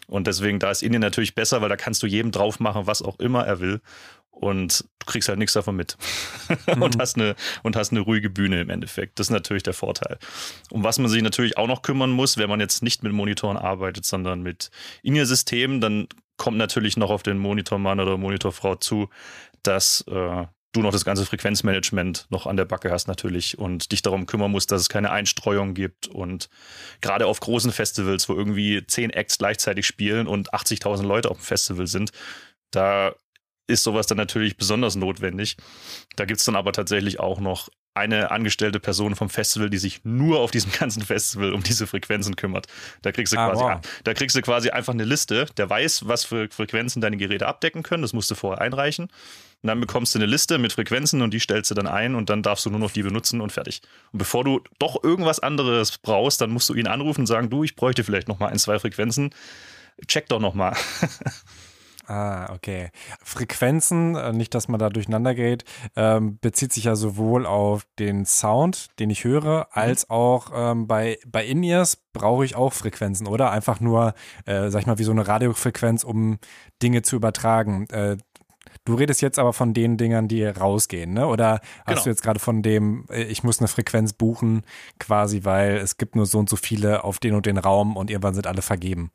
[0.06, 3.02] Und deswegen, da ist Indien natürlich besser, weil da kannst du jedem drauf machen, was
[3.02, 3.80] auch immer er will.
[4.30, 5.96] Und du kriegst halt nichts davon mit.
[6.66, 6.82] Mhm.
[6.82, 9.18] und, hast eine, und hast eine ruhige Bühne im Endeffekt.
[9.18, 10.18] Das ist natürlich der Vorteil.
[10.70, 13.56] Um was man sich natürlich auch noch kümmern muss, wenn man jetzt nicht mit Monitoren
[13.56, 14.70] arbeitet, sondern mit
[15.02, 19.08] In-Ear-Systemen, dann kommt natürlich noch auf den Monitormann oder Monitorfrau zu,
[19.62, 24.02] dass äh, du noch das ganze Frequenzmanagement noch an der Backe hast natürlich und dich
[24.02, 26.48] darum kümmern musst, dass es keine Einstreuung gibt und
[27.00, 31.44] gerade auf großen Festivals, wo irgendwie zehn Acts gleichzeitig spielen und 80.000 Leute auf dem
[31.44, 32.10] Festival sind,
[32.70, 33.14] da
[33.66, 35.56] ist sowas dann natürlich besonders notwendig.
[36.16, 40.00] Da gibt es dann aber tatsächlich auch noch eine angestellte Person vom Festival, die sich
[40.04, 42.66] nur auf diesem ganzen Festival um diese Frequenzen kümmert.
[43.02, 43.80] Da kriegst du ah, quasi, wow.
[44.04, 47.82] da kriegst du quasi einfach eine Liste, der weiß, was für Frequenzen deine Geräte abdecken
[47.82, 48.02] können.
[48.02, 49.08] Das musst du vorher einreichen.
[49.62, 52.30] Und dann bekommst du eine Liste mit Frequenzen und die stellst du dann ein und
[52.30, 53.80] dann darfst du nur noch die benutzen und fertig.
[54.12, 57.62] Und bevor du doch irgendwas anderes brauchst, dann musst du ihn anrufen und sagen, du,
[57.62, 59.30] ich bräuchte vielleicht noch mal ein, zwei Frequenzen.
[60.08, 60.74] Check doch noch mal.
[62.08, 62.90] Ah, okay.
[63.22, 68.26] Frequenzen, äh, nicht, dass man da durcheinander geht, ähm, bezieht sich ja sowohl auf den
[68.26, 69.66] Sound, den ich höre, mhm.
[69.70, 73.52] als auch ähm, bei, bei In-Ears brauche ich auch Frequenzen, oder?
[73.52, 74.14] Einfach nur,
[74.46, 76.38] äh, sag ich mal, wie so eine Radiofrequenz, um
[76.82, 77.86] Dinge zu übertragen.
[77.90, 78.16] Äh,
[78.84, 81.26] Du redest jetzt aber von den Dingern, die rausgehen, ne?
[81.28, 82.02] Oder hast genau.
[82.02, 84.64] du jetzt gerade von dem, äh, ich muss eine Frequenz buchen,
[84.98, 88.10] quasi, weil es gibt nur so und so viele auf den und den Raum und
[88.10, 89.12] irgendwann sind alle vergeben?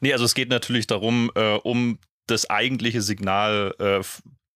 [0.00, 4.00] Nee, also es geht natürlich darum, äh, um das eigentliche Signal äh,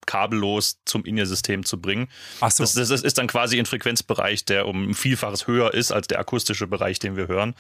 [0.07, 2.09] kabellos zum In-Ear-System zu bringen.
[2.41, 2.63] Ach so.
[2.63, 6.19] Das, das, ist dann quasi ein Frequenzbereich, der um ein Vielfaches höher ist als der
[6.19, 7.55] akustische Bereich, den wir hören.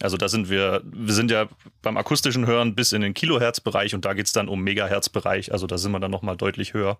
[0.00, 1.48] Also da sind wir, wir sind ja
[1.82, 5.52] beim akustischen Hören bis in den Kilohertz-Bereich und da geht es dann um Megahertz-Bereich.
[5.52, 6.98] Also da sind wir dann nochmal deutlich höher.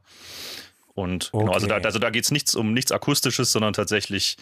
[0.94, 1.44] Und okay.
[1.44, 4.36] genau, also da, also da geht es nichts um nichts Akustisches, sondern tatsächlich.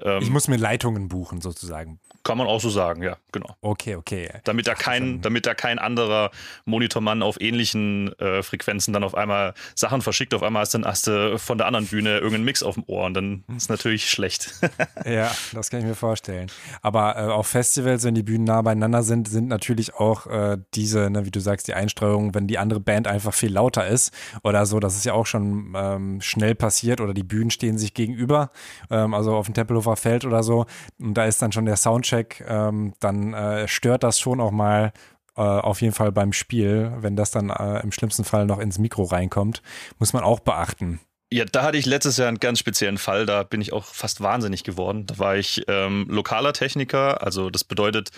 [0.00, 2.00] Ähm, ich muss mir Leitungen buchen, sozusagen.
[2.24, 3.54] Kann man auch so sagen, ja, genau.
[3.60, 4.30] Okay, okay.
[4.44, 6.30] Damit da kein, damit da kein anderer
[6.64, 11.06] Monitormann auf ähnlichen äh, Frequenzen dann auf einmal Sachen verschickt, auf einmal hast, dann hast
[11.06, 14.54] du von der anderen Bühne irgendeinen Mix auf dem Ohr und dann ist natürlich schlecht.
[15.04, 16.50] ja, das kann ich mir vorstellen.
[16.80, 21.10] Aber äh, auf Festivals, wenn die Bühnen nah beieinander sind, sind natürlich auch äh, diese,
[21.10, 24.64] ne, wie du sagst, die Einstreuungen, wenn die andere Band einfach viel lauter ist oder
[24.64, 28.50] so, das ist ja auch schon ähm, schnell passiert oder die Bühnen stehen sich gegenüber,
[28.90, 30.66] ähm, also auf dem Tempelhofer Feld oder so
[30.98, 34.50] und da ist dann schon der Soundcheck Soundcheck, ähm, dann äh, stört das schon auch
[34.50, 34.92] mal
[35.36, 38.78] äh, auf jeden Fall beim Spiel, wenn das dann äh, im schlimmsten Fall noch ins
[38.78, 39.62] Mikro reinkommt,
[39.98, 41.00] muss man auch beachten.
[41.32, 44.20] Ja, da hatte ich letztes Jahr einen ganz speziellen Fall, da bin ich auch fast
[44.20, 45.06] wahnsinnig geworden.
[45.06, 48.10] Da war ich ähm, lokaler Techniker, also das bedeutet,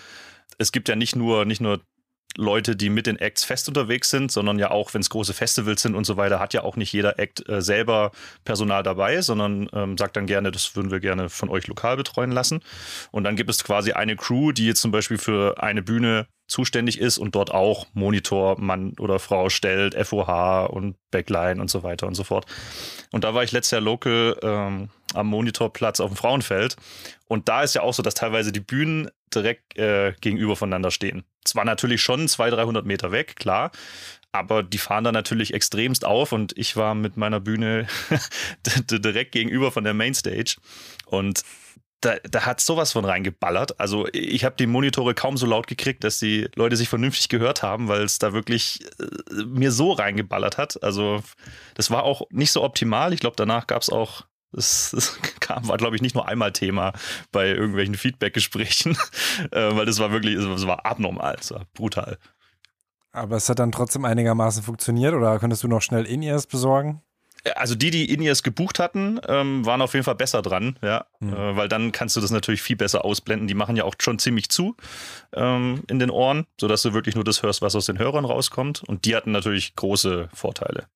[0.59, 1.81] es gibt ja nicht nur, nicht nur
[2.37, 5.81] Leute, die mit den Acts fest unterwegs sind, sondern ja auch, wenn es große Festivals
[5.81, 8.11] sind und so weiter, hat ja auch nicht jeder Act äh, selber
[8.45, 12.31] Personal dabei, sondern ähm, sagt dann gerne, das würden wir gerne von euch lokal betreuen
[12.31, 12.61] lassen.
[13.11, 16.99] Und dann gibt es quasi eine Crew, die jetzt zum Beispiel für eine Bühne zuständig
[16.99, 22.07] ist und dort auch Monitor Mann oder Frau stellt, FOH und Backline und so weiter
[22.07, 22.45] und so fort.
[23.11, 26.75] Und da war ich letztes Jahr local ähm, am Monitorplatz auf dem Frauenfeld.
[27.27, 31.23] Und da ist ja auch so, dass teilweise die Bühnen direkt äh, gegenüber voneinander stehen.
[31.45, 33.71] Zwar natürlich schon 200, 300 Meter weg, klar,
[34.31, 37.87] aber die fahren da natürlich extremst auf und ich war mit meiner Bühne
[38.91, 40.57] direkt gegenüber von der Mainstage
[41.05, 41.43] und
[42.01, 43.79] da, da hat sowas von reingeballert.
[43.79, 47.63] Also ich habe die Monitore kaum so laut gekriegt, dass die Leute sich vernünftig gehört
[47.63, 50.83] haben, weil es da wirklich äh, mir so reingeballert hat.
[50.83, 51.23] Also
[51.73, 53.13] das war auch nicht so optimal.
[53.13, 54.25] Ich glaube, danach gab es auch
[54.57, 56.93] das, das kam, war, glaube ich, nicht nur einmal Thema
[57.31, 58.97] bei irgendwelchen Feedback-Gesprächen,
[59.51, 62.17] äh, weil das war wirklich, es war abnormal, es war brutal.
[63.11, 67.01] Aber es hat dann trotzdem einigermaßen funktioniert oder könntest du noch schnell In-Ears besorgen?
[67.55, 71.33] Also die, die In-Ears gebucht hatten, ähm, waren auf jeden Fall besser dran, ja, mhm.
[71.33, 73.47] äh, weil dann kannst du das natürlich viel besser ausblenden.
[73.47, 74.75] Die machen ja auch schon ziemlich zu
[75.33, 78.83] ähm, in den Ohren, sodass du wirklich nur das hörst, was aus den Hörern rauskommt.
[78.83, 80.87] Und die hatten natürlich große Vorteile.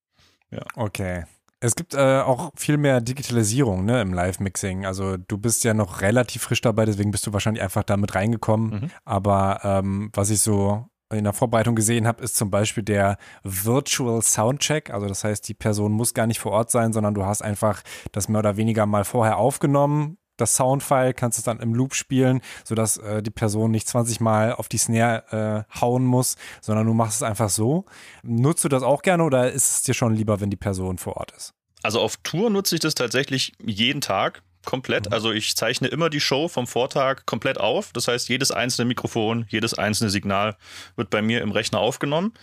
[0.49, 0.63] Ja.
[0.75, 1.23] Okay.
[1.63, 4.85] Es gibt äh, auch viel mehr Digitalisierung ne, im Live-Mixing.
[4.85, 8.69] Also du bist ja noch relativ frisch dabei, deswegen bist du wahrscheinlich einfach damit reingekommen.
[8.69, 8.91] Mhm.
[9.05, 14.21] Aber ähm, was ich so in der Vorbereitung gesehen habe, ist zum Beispiel der Virtual
[14.21, 14.89] Soundcheck.
[14.89, 17.83] Also das heißt, die Person muss gar nicht vor Ort sein, sondern du hast einfach
[18.11, 22.41] das mehr oder weniger mal vorher aufgenommen, das Soundfile, kannst es dann im Loop spielen,
[22.63, 26.93] sodass äh, die Person nicht 20 Mal auf die Snare äh, hauen muss, sondern du
[26.93, 27.85] machst es einfach so.
[28.23, 31.17] Nutzt du das auch gerne oder ist es dir schon lieber, wenn die Person vor
[31.17, 31.53] Ort ist?
[31.83, 35.07] Also auf Tour nutze ich das tatsächlich jeden Tag komplett.
[35.07, 35.13] Mhm.
[35.13, 37.91] Also ich zeichne immer die Show vom Vortag komplett auf.
[37.93, 40.57] Das heißt, jedes einzelne Mikrofon, jedes einzelne Signal
[40.95, 42.33] wird bei mir im Rechner aufgenommen.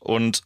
[0.00, 0.42] Und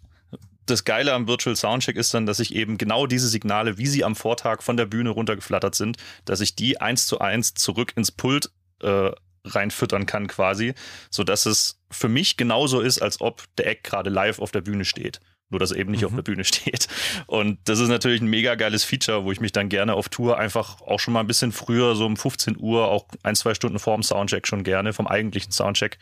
[0.66, 4.04] das Geile am Virtual Soundcheck ist dann, dass ich eben genau diese Signale, wie sie
[4.04, 8.12] am Vortag von der Bühne runtergeflattert sind, dass ich die eins zu eins zurück ins
[8.12, 8.50] Pult
[8.82, 9.10] äh,
[9.44, 10.74] reinfüttern kann quasi,
[11.10, 14.84] sodass es für mich genauso ist, als ob der Eck gerade live auf der Bühne
[14.84, 15.20] steht.
[15.50, 16.06] Nur, dass er eben nicht mhm.
[16.08, 16.88] auf der Bühne steht.
[17.26, 20.38] Und das ist natürlich ein mega geiles Feature, wo ich mich dann gerne auf Tour
[20.38, 23.78] einfach auch schon mal ein bisschen früher, so um 15 Uhr, auch ein, zwei Stunden
[23.78, 25.98] vor dem Soundcheck schon gerne, vom eigentlichen Soundcheck,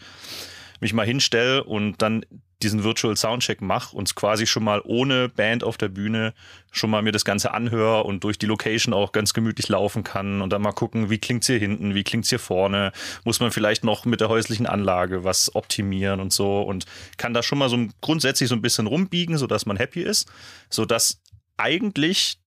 [0.81, 2.25] mich mal hinstelle und dann
[2.63, 6.35] diesen Virtual Soundcheck mache und quasi schon mal ohne Band auf der Bühne
[6.71, 10.41] schon mal mir das Ganze anhöre und durch die Location auch ganz gemütlich laufen kann
[10.43, 12.93] und dann mal gucken, wie klingt's hier hinten, wie klingt's hier vorne,
[13.25, 17.43] muss man vielleicht noch mit der häuslichen Anlage was optimieren und so und kann da
[17.43, 20.31] schon mal so grundsätzlich so ein bisschen rumbiegen, sodass man happy ist,
[20.71, 21.21] sodass
[21.57, 22.39] eigentlich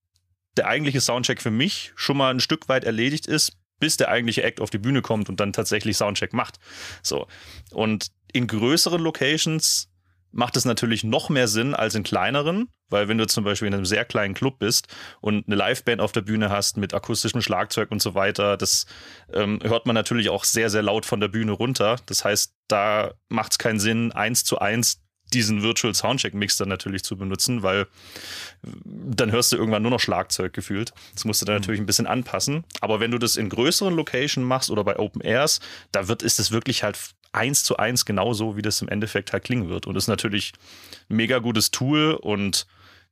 [0.58, 4.44] der eigentliche Soundcheck für mich schon mal ein Stück weit erledigt ist, bis der eigentliche
[4.44, 6.60] Act auf die Bühne kommt und dann tatsächlich Soundcheck macht.
[7.02, 7.28] So.
[7.72, 9.90] Und in größeren Locations
[10.36, 13.74] macht es natürlich noch mehr Sinn als in kleineren, weil wenn du zum Beispiel in
[13.74, 14.88] einem sehr kleinen Club bist
[15.22, 18.86] und eine Liveband auf der Bühne hast mit akustischem Schlagzeug und so weiter, das
[19.34, 21.96] ähm, hört man natürlich auch sehr, sehr laut von der Bühne runter.
[22.06, 25.02] Das heißt, da macht es keinen Sinn, eins zu eins
[25.34, 27.88] diesen Virtual Soundcheck Mix dann natürlich zu benutzen, weil äh,
[28.84, 30.94] dann hörst du irgendwann nur noch Schlagzeug gefühlt.
[31.14, 31.62] Das musst du dann mhm.
[31.62, 32.64] natürlich ein bisschen anpassen.
[32.82, 35.60] Aber wenn du das in größeren Locations machst oder bei Open Airs,
[35.92, 39.44] da wird, ist es wirklich halt eins zu eins genauso, wie das im Endeffekt halt
[39.44, 39.88] klingen wird.
[39.88, 40.54] Und das ist natürlich
[41.10, 42.66] ein mega gutes Tool und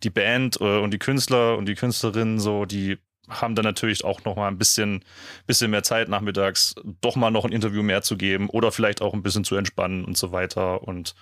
[0.04, 2.98] die Band äh, und die Künstler und die Künstlerinnen so, die
[3.30, 5.04] haben dann natürlich auch noch mal ein bisschen,
[5.48, 9.14] bisschen mehr Zeit nachmittags, doch mal noch ein Interview mehr zu geben oder vielleicht auch
[9.14, 10.84] ein bisschen zu entspannen und so weiter.
[10.84, 11.16] Und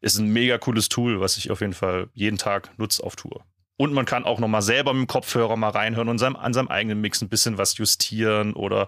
[0.00, 3.44] ist ein mega cooles Tool, was ich auf jeden Fall jeden Tag nutze auf Tour.
[3.76, 6.68] Und man kann auch nochmal selber mit dem Kopfhörer mal reinhören und seinem, an seinem
[6.68, 8.86] eigenen Mix ein bisschen was justieren oder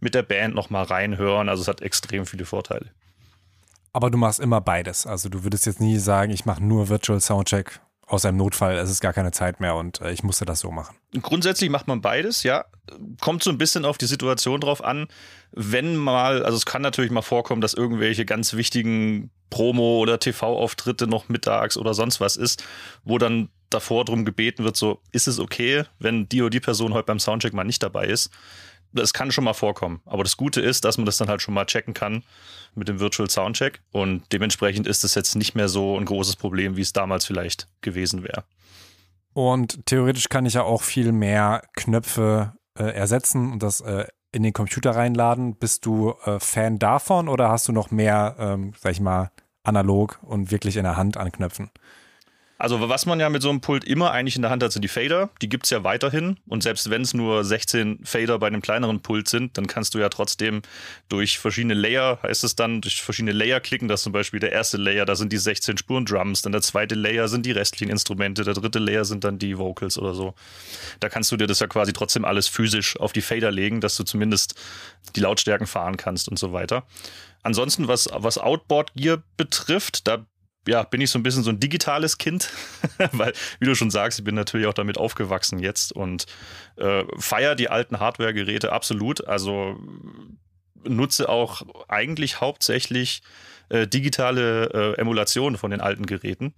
[0.00, 1.48] mit der Band nochmal reinhören.
[1.48, 2.90] Also es hat extrem viele Vorteile.
[3.96, 5.06] Aber du machst immer beides.
[5.06, 8.90] Also du würdest jetzt nie sagen, ich mache nur Virtual Soundcheck aus einem Notfall, es
[8.90, 10.98] ist gar keine Zeit mehr und äh, ich musste das so machen.
[11.22, 12.66] Grundsätzlich macht man beides, ja.
[13.22, 15.08] Kommt so ein bisschen auf die Situation drauf an.
[15.52, 21.06] Wenn mal, also es kann natürlich mal vorkommen, dass irgendwelche ganz wichtigen Promo- oder TV-Auftritte
[21.06, 22.64] noch mittags oder sonst was ist,
[23.02, 26.92] wo dann davor drum gebeten wird, so, ist es okay, wenn die oder die Person
[26.92, 28.30] heute beim Soundcheck mal nicht dabei ist?
[28.92, 30.00] Das kann schon mal vorkommen.
[30.04, 32.22] Aber das Gute ist, dass man das dann halt schon mal checken kann
[32.74, 33.80] mit dem Virtual Soundcheck.
[33.92, 37.68] Und dementsprechend ist es jetzt nicht mehr so ein großes Problem, wie es damals vielleicht
[37.80, 38.44] gewesen wäre.
[39.32, 44.42] Und theoretisch kann ich ja auch viel mehr Knöpfe äh, ersetzen und das äh, in
[44.42, 45.56] den Computer reinladen.
[45.56, 49.30] Bist du äh, Fan davon oder hast du noch mehr, ähm, sag ich mal,
[49.62, 51.70] analog und wirklich in der Hand an Knöpfen?
[52.58, 54.82] Also was man ja mit so einem Pult immer eigentlich in der Hand hat, sind
[54.82, 55.28] die Fader.
[55.42, 56.38] Die gibt es ja weiterhin.
[56.46, 59.98] Und selbst wenn es nur 16 Fader bei einem kleineren Pult sind, dann kannst du
[59.98, 60.62] ja trotzdem
[61.08, 63.88] durch verschiedene Layer, heißt es dann, durch verschiedene Layer klicken.
[63.88, 66.42] Das ist zum Beispiel der erste Layer, da sind die 16 Spuren Drums.
[66.42, 68.42] Dann der zweite Layer sind die restlichen Instrumente.
[68.42, 70.34] Der dritte Layer sind dann die Vocals oder so.
[71.00, 73.96] Da kannst du dir das ja quasi trotzdem alles physisch auf die Fader legen, dass
[73.96, 74.54] du zumindest
[75.14, 76.86] die Lautstärken fahren kannst und so weiter.
[77.42, 80.26] Ansonsten, was, was Outboard Gear betrifft, da
[80.66, 82.50] ja, bin ich so ein bisschen so ein digitales Kind,
[83.12, 86.26] weil, wie du schon sagst, ich bin natürlich auch damit aufgewachsen jetzt und
[86.76, 89.26] äh, feier die alten Hardware-Geräte absolut.
[89.26, 89.78] Also
[90.84, 93.22] nutze auch eigentlich hauptsächlich
[93.68, 96.54] äh, digitale äh, Emulationen von den alten Geräten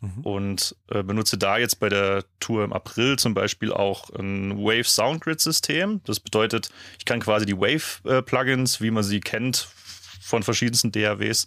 [0.00, 0.22] mhm.
[0.22, 4.84] und äh, benutze da jetzt bei der Tour im April zum Beispiel auch ein Wave
[4.84, 6.00] Soundgrid System.
[6.04, 9.68] Das bedeutet, ich kann quasi die Wave äh, Plugins, wie man sie kennt
[10.20, 11.46] von verschiedensten DAWs,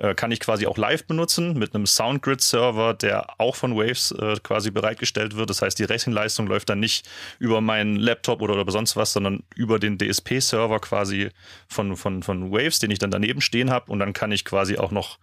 [0.00, 4.36] äh, kann ich quasi auch live benutzen mit einem Soundgrid-Server, der auch von Waves äh,
[4.42, 5.50] quasi bereitgestellt wird.
[5.50, 7.06] Das heißt, die Rechenleistung läuft dann nicht
[7.38, 11.28] über meinen Laptop oder, oder sonst was, sondern über den DSP-Server quasi
[11.68, 13.92] von, von, von Waves, den ich dann daneben stehen habe.
[13.92, 15.18] Und dann kann ich quasi auch noch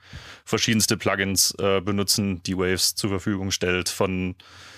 [0.45, 4.35] verschiedenste Plugins äh, benutzen, die Waves zur Verfügung stellt, von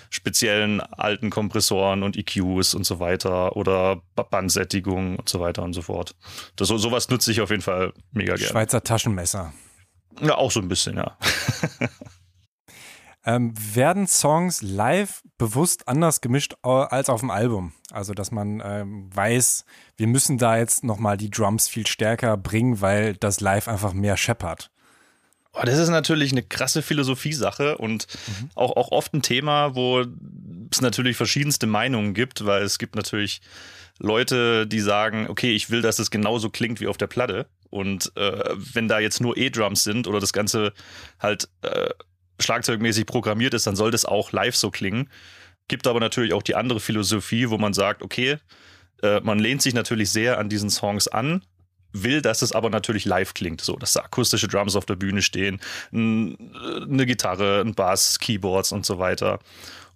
[0.08, 5.82] speziellen alten Kompressoren und EQs und so weiter oder Bandsättigung und so weiter und so
[5.82, 6.16] fort.
[6.56, 8.50] Das, sowas nutze ich auf jeden Fall mega gerne.
[8.50, 9.52] Schweizer Taschenmesser.
[10.20, 11.16] Ja, auch so ein bisschen, ja.
[13.24, 17.72] ähm, werden Songs live bewusst anders gemischt als auf dem Album?
[17.90, 19.64] Also, dass man ähm, weiß,
[19.96, 24.16] wir müssen da jetzt nochmal die Drums viel stärker bringen, weil das live einfach mehr
[24.16, 24.70] scheppert.
[25.52, 28.50] Oh, das ist natürlich eine krasse Philosophiesache und mhm.
[28.54, 30.04] auch, auch oft ein Thema, wo
[30.70, 33.40] es natürlich verschiedenste Meinungen gibt, weil es gibt natürlich
[33.98, 37.46] Leute, die sagen, okay, ich will, dass es genauso klingt wie auf der Platte.
[37.70, 40.72] Und äh, wenn da jetzt nur E-Drums sind oder das Ganze
[41.20, 41.90] halt äh,
[42.40, 45.08] schlagzeugmäßig programmiert ist, dann soll das auch live so klingen.
[45.68, 48.38] Gibt aber natürlich auch die andere Philosophie, wo man sagt, okay,
[49.02, 51.44] äh, man lehnt sich natürlich sehr an diesen Songs an,
[51.92, 55.22] will, dass es aber natürlich live klingt, so dass da akustische Drums auf der Bühne
[55.22, 55.60] stehen,
[55.92, 59.40] eine Gitarre, ein Bass, Keyboards und so weiter.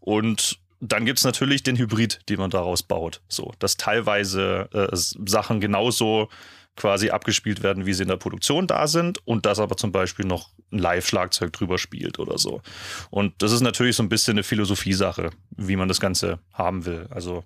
[0.01, 3.23] Und dann gibt es natürlich den Hybrid, den man daraus baut.
[3.29, 6.29] So, dass teilweise äh, Sachen genauso
[6.77, 10.27] quasi abgespielt werden, wie sie in der Produktion da sind und dass aber zum Beispiel
[10.27, 12.63] noch ein Live-Schlagzeug drüber spielt oder so.
[13.11, 17.07] Und das ist natürlich so ein bisschen eine Philosophie-Sache, wie man das Ganze haben will.
[17.11, 17.45] Also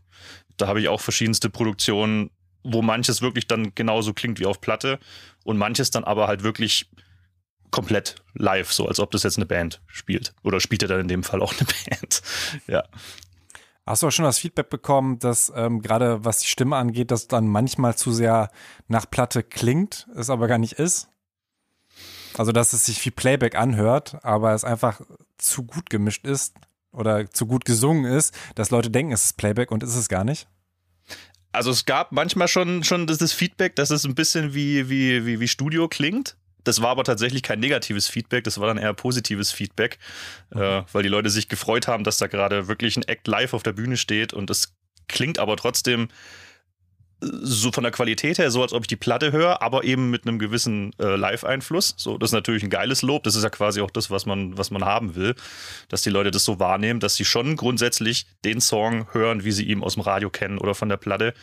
[0.56, 2.30] da habe ich auch verschiedenste Produktionen,
[2.64, 4.98] wo manches wirklich dann genauso klingt wie auf Platte
[5.44, 6.88] und manches dann aber halt wirklich
[7.70, 10.34] komplett live, so als ob das jetzt eine Band spielt.
[10.42, 12.22] Oder spielt er dann in dem Fall auch eine Band.
[12.66, 12.84] ja.
[13.88, 17.26] Hast du auch schon das Feedback bekommen, dass ähm, gerade was die Stimme angeht, dass
[17.26, 18.50] dann manchmal zu sehr
[18.86, 21.08] nach Platte klingt, es aber gar nicht ist?
[22.36, 25.00] Also, dass es sich wie Playback anhört, aber es einfach
[25.38, 26.54] zu gut gemischt ist
[26.92, 30.24] oder zu gut gesungen ist, dass Leute denken, es ist Playback und ist es gar
[30.24, 30.48] nicht?
[31.52, 35.24] Also es gab manchmal schon, schon das, das Feedback, dass es ein bisschen wie, wie,
[35.24, 36.36] wie, wie Studio klingt.
[36.68, 39.98] Das war aber tatsächlich kein negatives Feedback, das war dann eher positives Feedback,
[40.50, 40.60] mhm.
[40.60, 43.62] äh, weil die Leute sich gefreut haben, dass da gerade wirklich ein Act live auf
[43.62, 44.74] der Bühne steht und es
[45.08, 46.08] klingt aber trotzdem
[47.20, 50.26] so von der Qualität her so, als ob ich die Platte höre, aber eben mit
[50.26, 51.94] einem gewissen äh, Live-Einfluss.
[51.96, 53.24] So, das ist natürlich ein geiles Lob.
[53.24, 55.34] Das ist ja quasi auch das, was man, was man haben will,
[55.88, 59.64] dass die Leute das so wahrnehmen, dass sie schon grundsätzlich den Song hören, wie sie
[59.64, 61.34] ihn aus dem Radio kennen oder von der Platte,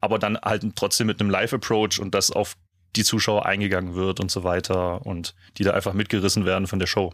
[0.00, 2.56] aber dann halt trotzdem mit einem Live-Approach und das auf
[2.96, 6.86] die Zuschauer eingegangen wird und so weiter und die da einfach mitgerissen werden von der
[6.86, 7.12] Show.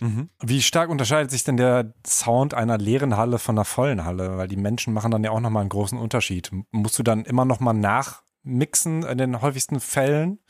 [0.00, 0.28] Mhm.
[0.42, 4.36] Wie stark unterscheidet sich denn der Sound einer leeren Halle von einer vollen Halle?
[4.36, 6.50] Weil die Menschen machen dann ja auch nochmal einen großen Unterschied.
[6.70, 10.40] Musst du dann immer nochmal nachmixen in den häufigsten Fällen?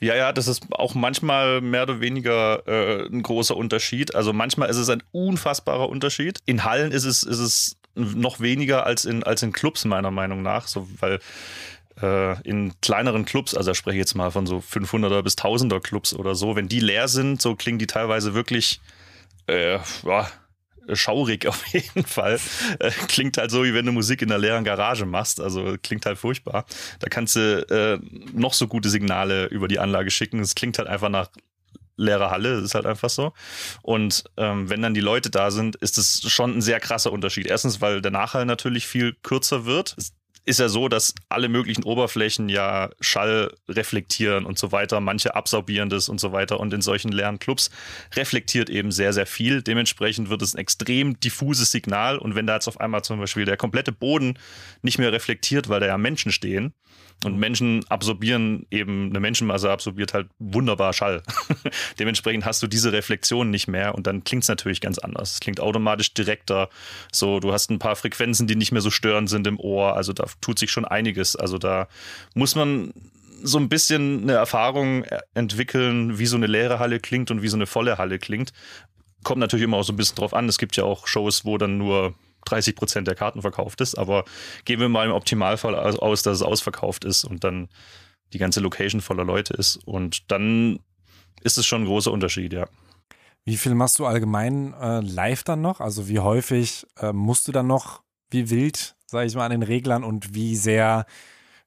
[0.00, 4.14] Ja, ja, das ist auch manchmal mehr oder weniger äh, ein großer Unterschied.
[4.14, 6.38] Also manchmal ist es ein unfassbarer Unterschied.
[6.46, 10.42] In Hallen ist es, ist es noch weniger als in, als in Clubs, meiner Meinung
[10.42, 10.66] nach.
[10.68, 11.18] So, weil
[12.02, 15.80] äh, in kleineren Clubs, also da spreche ich jetzt mal von so 500er bis 1000er
[15.80, 18.80] Clubs oder so, wenn die leer sind, so klingen die teilweise wirklich,
[19.46, 20.28] äh, ja,
[20.92, 22.38] schaurig auf jeden Fall.
[22.78, 25.40] Äh, klingt halt so, wie wenn du Musik in der leeren Garage machst.
[25.40, 26.64] Also klingt halt furchtbar.
[27.00, 27.98] Da kannst du äh,
[28.32, 30.40] noch so gute Signale über die Anlage schicken.
[30.40, 31.28] Es klingt halt einfach nach
[31.98, 33.32] leerer Halle, das ist halt einfach so.
[33.82, 37.46] Und ähm, wenn dann die Leute da sind, ist es schon ein sehr krasser Unterschied.
[37.46, 39.94] Erstens, weil der Nachhall natürlich viel kürzer wird.
[39.98, 40.12] Es
[40.48, 45.90] ist ja so, dass alle möglichen Oberflächen ja Schall reflektieren und so weiter, manche absorbieren
[45.90, 46.58] das und so weiter.
[46.58, 47.70] Und in solchen leeren Clubs
[48.16, 49.62] reflektiert eben sehr, sehr viel.
[49.62, 52.16] Dementsprechend wird es ein extrem diffuses Signal.
[52.16, 54.38] Und wenn da jetzt auf einmal zum Beispiel der komplette Boden
[54.80, 56.72] nicht mehr reflektiert, weil da ja Menschen stehen,
[57.24, 61.22] und Menschen absorbieren eben, eine Menschenmasse absorbiert halt wunderbar Schall.
[61.98, 65.34] Dementsprechend hast du diese Reflexion nicht mehr und dann klingt es natürlich ganz anders.
[65.34, 66.68] Es klingt automatisch direkter.
[67.10, 69.96] So, du hast ein paar Frequenzen, die nicht mehr so störend sind im Ohr.
[69.96, 71.34] Also da tut sich schon einiges.
[71.34, 71.88] Also da
[72.34, 72.92] muss man
[73.42, 75.04] so ein bisschen eine Erfahrung
[75.34, 78.52] entwickeln, wie so eine leere Halle klingt und wie so eine volle Halle klingt.
[79.24, 80.48] Kommt natürlich immer auch so ein bisschen drauf an.
[80.48, 82.14] Es gibt ja auch Shows, wo dann nur
[82.48, 83.96] 30 Prozent der Karten verkauft ist.
[83.96, 84.24] Aber
[84.64, 87.68] gehen wir mal im Optimalfall aus, dass es ausverkauft ist und dann
[88.32, 89.76] die ganze Location voller Leute ist.
[89.86, 90.80] Und dann
[91.42, 92.68] ist es schon ein großer Unterschied, ja.
[93.44, 95.80] Wie viel machst du allgemein äh, live dann noch?
[95.80, 99.62] Also wie häufig äh, musst du dann noch, wie wild, sage ich mal, an den
[99.62, 101.06] Reglern und wie sehr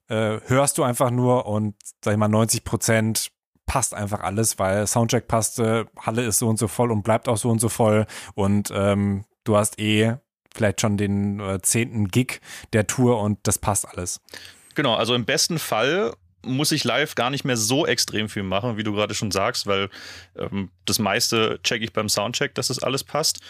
[0.08, 3.32] äh, hörst du einfach nur und, sag ich mal, 90 Prozent
[3.66, 7.36] passt einfach alles, weil Soundcheck passte, Halle ist so und so voll und bleibt auch
[7.36, 10.16] so und so voll und ähm, du hast eh
[10.54, 12.40] vielleicht schon den äh, zehnten Gig
[12.72, 14.20] der Tour und das passt alles.
[14.74, 18.76] Genau, also im besten Fall muss ich live gar nicht mehr so extrem viel machen,
[18.76, 19.88] wie du gerade schon sagst, weil
[20.36, 23.40] ähm, das meiste checke ich beim Soundcheck, dass das alles passt.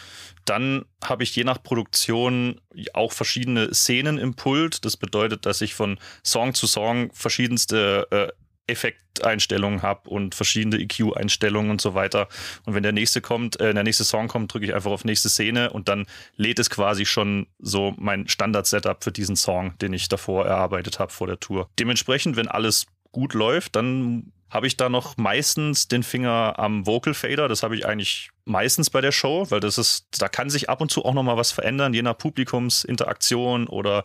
[0.44, 2.60] Dann habe ich je nach Produktion
[2.92, 4.84] auch verschiedene Szenen im Pult.
[4.84, 8.28] Das bedeutet, dass ich von Song zu Song verschiedenste äh,
[8.72, 12.28] Effekteinstellungen habe und verschiedene EQ-Einstellungen und so weiter.
[12.64, 15.28] Und wenn der nächste kommt, äh, der nächste Song kommt, drücke ich einfach auf nächste
[15.28, 16.06] Szene und dann
[16.36, 21.12] lädt es quasi schon so mein Standard-Setup für diesen Song, den ich davor erarbeitet habe
[21.12, 21.68] vor der Tour.
[21.78, 27.14] Dementsprechend, wenn alles gut läuft, dann habe ich da noch meistens den Finger am Vocal
[27.14, 27.48] Fader.
[27.48, 30.82] Das habe ich eigentlich meistens bei der Show, weil das ist, da kann sich ab
[30.82, 34.04] und zu auch noch mal was verändern, je nach Publikumsinteraktion oder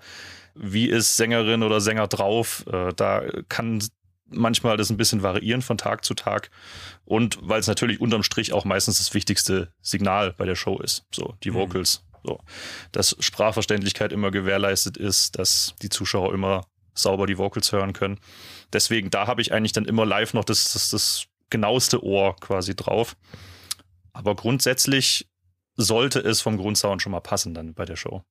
[0.55, 2.65] wie ist Sängerin oder Sänger drauf.
[2.71, 3.83] Äh, da kann
[4.29, 6.49] manchmal das ein bisschen variieren von Tag zu Tag.
[7.05, 11.05] Und weil es natürlich unterm Strich auch meistens das wichtigste Signal bei der Show ist.
[11.13, 11.55] So, die mhm.
[11.55, 12.03] Vocals.
[12.03, 12.17] Mhm.
[12.23, 12.39] So.
[12.91, 18.19] Dass Sprachverständlichkeit immer gewährleistet ist, dass die Zuschauer immer sauber die Vocals hören können.
[18.73, 22.75] Deswegen, da habe ich eigentlich dann immer live noch das, das, das genaueste Ohr quasi
[22.75, 23.15] drauf.
[24.13, 25.29] Aber grundsätzlich
[25.75, 28.23] sollte es vom Grundsound schon mal passen dann bei der Show.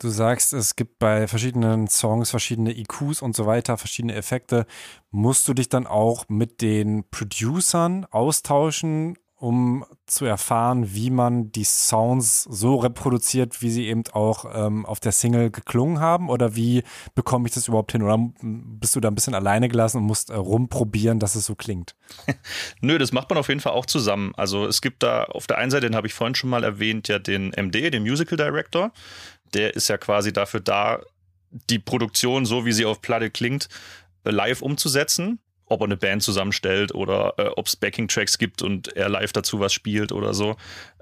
[0.00, 4.66] Du sagst, es gibt bei verschiedenen Songs verschiedene IQs und so weiter, verschiedene Effekte.
[5.10, 11.64] Musst du dich dann auch mit den Producern austauschen, um zu erfahren, wie man die
[11.64, 16.30] Sounds so reproduziert, wie sie eben auch ähm, auf der Single geklungen haben?
[16.30, 16.82] Oder wie
[17.14, 18.02] bekomme ich das überhaupt hin?
[18.02, 21.54] Oder bist du da ein bisschen alleine gelassen und musst äh, rumprobieren, dass es so
[21.54, 21.94] klingt?
[22.80, 24.32] Nö, das macht man auf jeden Fall auch zusammen.
[24.36, 27.08] Also es gibt da auf der einen Seite, den habe ich vorhin schon mal erwähnt,
[27.08, 28.92] ja den MD, den Musical Director
[29.54, 31.00] der ist ja quasi dafür da,
[31.70, 33.68] die Produktion, so wie sie auf Platte klingt,
[34.24, 35.38] live umzusetzen.
[35.66, 39.60] Ob er eine Band zusammenstellt oder äh, ob es Backing-Tracks gibt und er live dazu
[39.60, 40.56] was spielt oder so.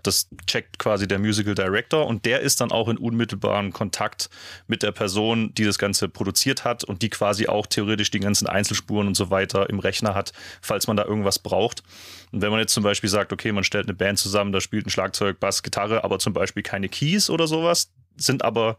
[0.04, 4.30] Das checkt quasi der Musical Director und der ist dann auch in unmittelbarem Kontakt
[4.68, 8.46] mit der Person, die das Ganze produziert hat und die quasi auch theoretisch die ganzen
[8.46, 11.82] Einzelspuren und so weiter im Rechner hat, falls man da irgendwas braucht.
[12.30, 14.86] Und wenn man jetzt zum Beispiel sagt, okay, man stellt eine Band zusammen, da spielt
[14.86, 18.76] ein Schlagzeug, Bass, Gitarre, aber zum Beispiel keine Keys oder sowas, sind aber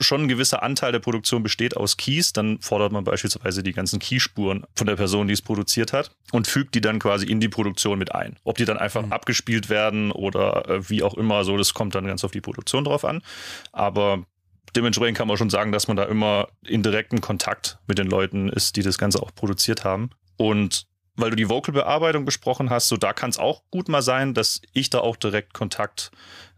[0.00, 3.98] schon ein gewisser Anteil der Produktion besteht aus Keys, dann fordert man beispielsweise die ganzen
[3.98, 7.48] Keyspuren von der Person, die es produziert hat und fügt die dann quasi in die
[7.48, 8.36] Produktion mit ein.
[8.44, 9.12] Ob die dann einfach mhm.
[9.12, 12.84] abgespielt werden oder äh, wie auch immer, so, das kommt dann ganz auf die Produktion
[12.84, 13.22] drauf an.
[13.72, 14.24] Aber
[14.76, 18.48] dementsprechend kann man schon sagen, dass man da immer in direktem Kontakt mit den Leuten
[18.48, 20.10] ist, die das Ganze auch produziert haben.
[20.36, 20.86] Und
[21.18, 24.62] weil du die Vocal-Bearbeitung besprochen hast, so da kann es auch gut mal sein, dass
[24.72, 26.10] ich da auch direkt Kontakt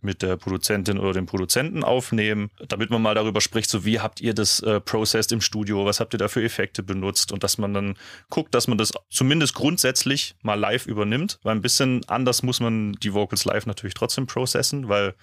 [0.02, 4.20] mit der Produzentin oder dem Produzenten aufnehme, damit man mal darüber spricht, so wie habt
[4.20, 7.58] ihr das äh, processed im Studio, was habt ihr da für Effekte benutzt und dass
[7.58, 7.96] man dann
[8.30, 12.92] guckt, dass man das zumindest grundsätzlich mal live übernimmt, weil ein bisschen anders muss man
[12.94, 15.14] die Vocals live natürlich trotzdem processen, weil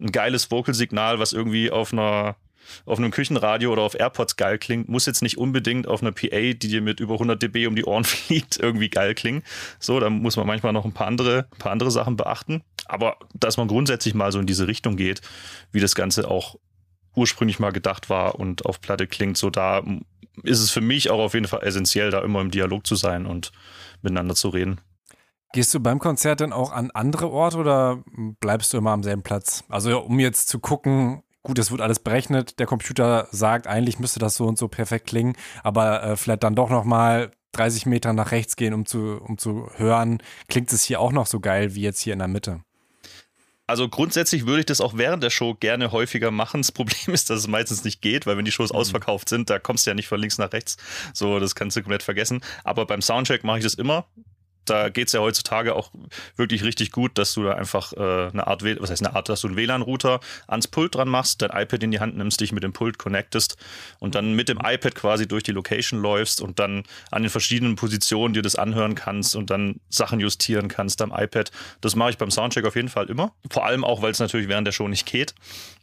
[0.00, 2.36] ein geiles Vocalsignal, was irgendwie auf einer
[2.84, 6.28] auf einem Küchenradio oder auf AirPods geil klingt, muss jetzt nicht unbedingt auf einer PA,
[6.28, 9.42] die dir mit über 100 dB um die Ohren fliegt, irgendwie geil klingen.
[9.78, 12.62] So, da muss man manchmal noch ein paar andere, ein paar andere Sachen beachten.
[12.86, 15.20] Aber dass man grundsätzlich mal so in diese Richtung geht,
[15.70, 16.56] wie das Ganze auch
[17.14, 19.82] ursprünglich mal gedacht war und auf Platte klingt, so da
[20.42, 23.26] ist es für mich auch auf jeden Fall essentiell, da immer im Dialog zu sein
[23.26, 23.52] und
[24.00, 24.80] miteinander zu reden.
[25.52, 28.02] Gehst du beim Konzert dann auch an andere Orte oder
[28.40, 29.64] bleibst du immer am selben Platz?
[29.68, 34.20] Also um jetzt zu gucken, gut, es wird alles berechnet, der Computer sagt, eigentlich müsste
[34.20, 38.30] das so und so perfekt klingen, aber äh, vielleicht dann doch nochmal 30 Meter nach
[38.30, 41.82] rechts gehen, um zu, um zu hören, klingt es hier auch noch so geil wie
[41.82, 42.60] jetzt hier in der Mitte.
[43.66, 46.60] Also grundsätzlich würde ich das auch während der Show gerne häufiger machen.
[46.60, 48.78] Das Problem ist, dass es meistens nicht geht, weil wenn die Shows mhm.
[48.78, 50.76] ausverkauft sind, da kommst du ja nicht von links nach rechts.
[51.14, 52.40] So, das kannst du komplett vergessen.
[52.64, 54.06] Aber beim Soundcheck mache ich das immer
[54.64, 55.90] da geht es ja heutzutage auch
[56.36, 59.40] wirklich richtig gut, dass du da einfach äh, eine Art, was heißt eine Art, dass
[59.40, 62.62] du einen WLAN-Router ans Pult dran machst, dein iPad in die Hand nimmst, dich mit
[62.62, 63.56] dem Pult connectest
[63.98, 67.76] und dann mit dem iPad quasi durch die Location läufst und dann an den verschiedenen
[67.76, 71.50] Positionen dir das anhören kannst und dann Sachen justieren kannst am iPad.
[71.80, 73.34] Das mache ich beim Soundcheck auf jeden Fall immer.
[73.50, 75.34] Vor allem auch, weil es natürlich während der Show nicht geht.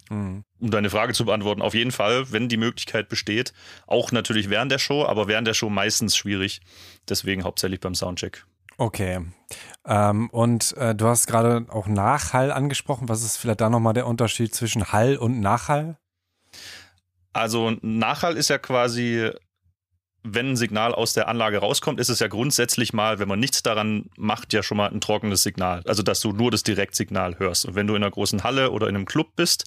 [0.09, 0.43] Mhm.
[0.59, 3.53] Um deine Frage zu beantworten, auf jeden Fall, wenn die Möglichkeit besteht.
[3.87, 6.61] Auch natürlich während der Show, aber während der Show meistens schwierig.
[7.07, 8.45] Deswegen hauptsächlich beim Soundcheck.
[8.79, 9.19] Okay.
[9.85, 13.09] Ähm, und äh, du hast gerade auch Nachhall angesprochen.
[13.09, 15.97] Was ist vielleicht da nochmal der Unterschied zwischen Hall und Nachhall?
[17.33, 19.31] Also Nachhall ist ja quasi
[20.23, 23.63] wenn ein Signal aus der Anlage rauskommt, ist es ja grundsätzlich mal, wenn man nichts
[23.63, 25.81] daran macht, ja schon mal ein trockenes Signal.
[25.85, 27.65] Also, dass du nur das Direktsignal hörst.
[27.65, 29.65] Und wenn du in einer großen Halle oder in einem Club bist,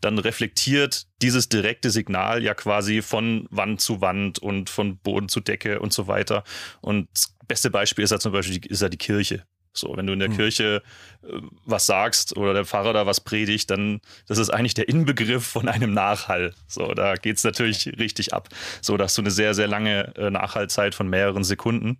[0.00, 5.40] dann reflektiert dieses direkte Signal ja quasi von Wand zu Wand und von Boden zu
[5.40, 6.44] Decke und so weiter.
[6.80, 9.44] Und das beste Beispiel ist ja zum Beispiel die, ist ja die Kirche.
[9.76, 10.36] So, wenn du in der mhm.
[10.36, 10.82] Kirche
[11.22, 15.44] äh, was sagst oder der Pfarrer da was predigt, dann das ist eigentlich der Inbegriff
[15.44, 16.54] von einem Nachhall.
[16.68, 18.48] So, da geht es natürlich richtig ab.
[18.80, 21.98] So, dass du eine sehr, sehr lange äh, Nachhallzeit von mehreren Sekunden.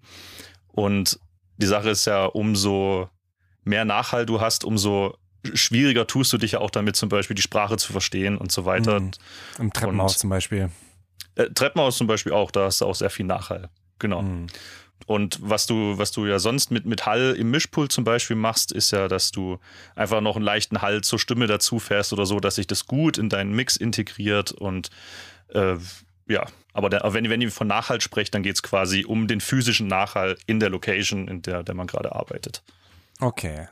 [0.68, 1.18] Und
[1.56, 3.08] die Sache ist ja, umso
[3.64, 5.16] mehr Nachhall du hast, umso
[5.52, 8.64] schwieriger tust du dich ja auch damit, zum Beispiel die Sprache zu verstehen und so
[8.64, 9.00] weiter.
[9.00, 9.10] Mhm.
[9.58, 10.70] Im Treppenhaus und, zum Beispiel.
[11.34, 13.68] Äh, Treppenhaus zum Beispiel auch, da hast du auch sehr viel Nachhall.
[13.98, 14.22] Genau.
[14.22, 14.46] Mhm.
[15.07, 18.72] Und was du, was du ja sonst mit, mit Hall im Mischpult zum Beispiel machst,
[18.72, 19.59] ist ja, dass du
[19.95, 23.18] einfach noch einen leichten Hall zur Stimme dazu fährst oder so, dass sich das gut
[23.18, 24.90] in deinen Mix integriert und
[25.49, 25.76] äh,
[26.26, 29.40] ja, aber der, wenn, wenn ihr von Nachhall sprecht, dann geht es quasi um den
[29.40, 32.62] physischen Nachhall in der Location, in der, der man gerade arbeitet.
[33.20, 33.68] Okay.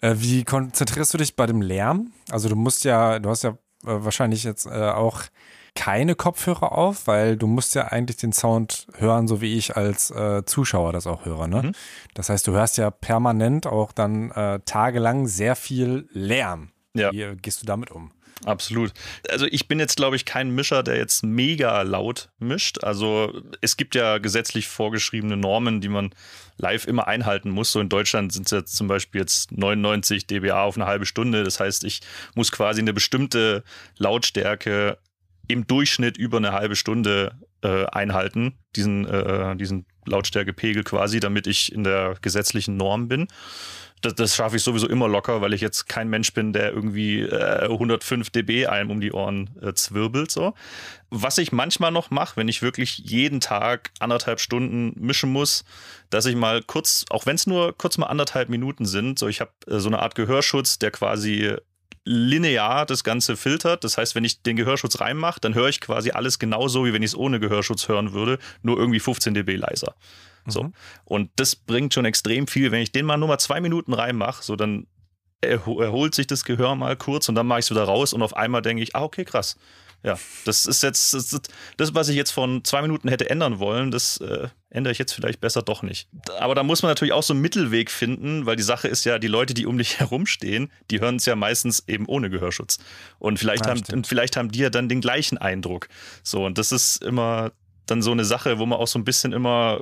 [0.00, 2.12] Äh, wie konzentrierst du dich bei dem Lärm?
[2.30, 5.22] Also du musst ja, du hast ja äh, wahrscheinlich jetzt äh, auch
[5.78, 10.10] keine Kopfhörer auf, weil du musst ja eigentlich den Sound hören, so wie ich als
[10.10, 11.46] äh, Zuschauer das auch höre.
[11.46, 11.62] Ne?
[11.62, 11.72] Mhm.
[12.14, 16.72] Das heißt, du hörst ja permanent auch dann äh, tagelang sehr viel Lärm.
[16.94, 17.12] Ja.
[17.12, 18.10] Wie gehst du damit um?
[18.44, 18.92] Absolut.
[19.28, 22.82] Also ich bin jetzt, glaube ich, kein Mischer, der jetzt mega laut mischt.
[22.82, 26.10] Also es gibt ja gesetzlich vorgeschriebene Normen, die man
[26.56, 27.70] live immer einhalten muss.
[27.70, 31.44] So in Deutschland sind es jetzt zum Beispiel jetzt 99 dBA auf eine halbe Stunde.
[31.44, 32.00] Das heißt, ich
[32.34, 33.62] muss quasi eine bestimmte
[33.96, 34.98] Lautstärke
[35.48, 37.32] im Durchschnitt über eine halbe Stunde
[37.62, 43.28] äh, einhalten, diesen, äh, diesen Lautstärkepegel quasi, damit ich in der gesetzlichen Norm bin
[44.00, 47.20] das, das schaffe ich sowieso immer locker, weil ich jetzt kein Mensch bin, der irgendwie
[47.20, 50.30] äh, 105 dB einem um die Ohren äh, zwirbelt.
[50.30, 50.54] So.
[51.10, 55.64] Was ich manchmal noch mache, wenn ich wirklich jeden Tag anderthalb Stunden mischen muss,
[56.10, 59.40] dass ich mal kurz, auch wenn es nur kurz mal anderthalb Minuten sind, so ich
[59.40, 61.54] habe äh, so eine Art Gehörschutz, der quasi
[62.08, 63.84] linear das Ganze filtert.
[63.84, 67.02] Das heißt, wenn ich den Gehörschutz reinmache, dann höre ich quasi alles genauso, wie wenn
[67.02, 69.94] ich es ohne Gehörschutz hören würde, nur irgendwie 15 dB leiser.
[70.46, 70.64] So.
[70.64, 70.72] Mhm.
[71.04, 72.70] Und das bringt schon extrem viel.
[72.70, 74.86] Wenn ich den mal nur mal zwei Minuten reinmache, so dann
[75.40, 78.36] erholt sich das Gehör mal kurz und dann mache ich es wieder raus und auf
[78.36, 79.56] einmal denke ich, ah, okay, krass.
[80.02, 81.40] Ja, das ist jetzt das,
[81.76, 85.12] das, was ich jetzt von zwei Minuten hätte ändern wollen, das äh, ändere ich jetzt
[85.12, 86.08] vielleicht besser doch nicht.
[86.38, 89.18] Aber da muss man natürlich auch so einen Mittelweg finden, weil die Sache ist ja,
[89.18, 92.78] die Leute, die um dich herumstehen, die hören es ja meistens eben ohne Gehörschutz.
[93.18, 95.88] Und vielleicht, ja, haben, und vielleicht haben die ja dann den gleichen Eindruck.
[96.22, 97.52] So, und das ist immer
[97.90, 99.80] dann so eine Sache, wo man auch so ein bisschen immer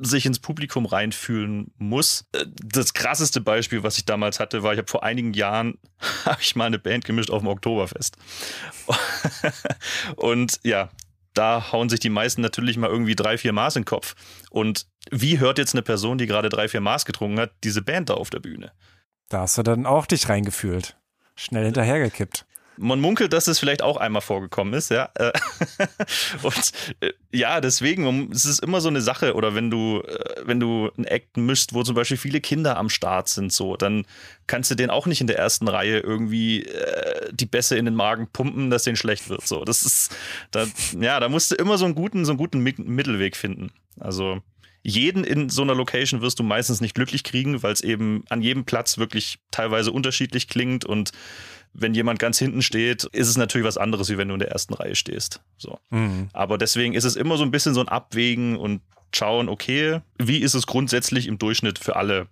[0.00, 2.26] sich ins Publikum reinfühlen muss.
[2.32, 5.78] Äh, das krasseste Beispiel, was ich damals hatte, war, ich habe vor einigen Jahren
[6.24, 8.16] habe ich mal eine Band gemischt auf dem Oktoberfest.
[10.16, 10.90] Und ja,
[11.34, 14.14] da hauen sich die meisten natürlich mal irgendwie drei, vier Maß in den Kopf.
[14.50, 18.10] Und wie hört jetzt eine Person, die gerade drei, vier Maß getrunken hat, diese Band
[18.10, 18.72] da auf der Bühne?
[19.28, 20.96] Da hast du dann auch dich reingefühlt.
[21.34, 22.46] Schnell hinterhergekippt.
[22.76, 25.10] Man munkelt, dass es vielleicht auch einmal vorgekommen ist, ja.
[25.14, 25.32] Äh,
[26.42, 30.60] und äh, ja, deswegen, es ist immer so eine Sache, oder wenn du, äh, wenn
[30.60, 34.06] du einen Act mischst, wo zum Beispiel viele Kinder am Start sind, so, dann
[34.46, 36.66] kannst du den auch nicht in der ersten Reihe irgendwie
[37.30, 39.46] die Bässe in den Magen pumpen, dass denen schlecht wird.
[39.46, 40.14] So, das ist,
[40.50, 40.66] da,
[40.98, 43.72] ja, da musst du immer so einen guten, so einen guten Mittelweg finden.
[44.00, 44.42] Also
[44.82, 48.42] jeden in so einer Location wirst du meistens nicht glücklich kriegen, weil es eben an
[48.42, 51.12] jedem Platz wirklich teilweise unterschiedlich klingt und
[51.74, 54.50] wenn jemand ganz hinten steht, ist es natürlich was anderes, wie wenn du in der
[54.50, 55.40] ersten Reihe stehst.
[55.56, 55.78] So.
[55.90, 56.28] Mhm.
[56.32, 58.82] Aber deswegen ist es immer so ein bisschen so ein Abwägen und
[59.14, 62.28] schauen, okay, wie ist es grundsätzlich im Durchschnitt für alle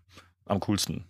[0.46, 1.04] am coolsten?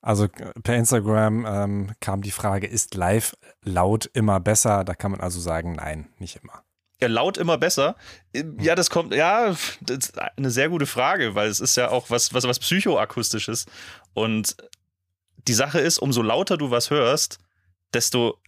[0.00, 0.28] Also
[0.62, 4.84] per Instagram ähm, kam die Frage, ist live laut immer besser?
[4.84, 6.62] Da kann man also sagen, nein, nicht immer.
[7.00, 7.96] Ja, laut immer besser.
[8.60, 12.10] Ja, das kommt, ja, das ist eine sehr gute Frage, weil es ist ja auch
[12.10, 13.66] was, was, was psychoakustisches.
[14.14, 14.56] Und
[15.46, 17.38] die Sache ist, umso lauter du was hörst,
[17.94, 18.40] desto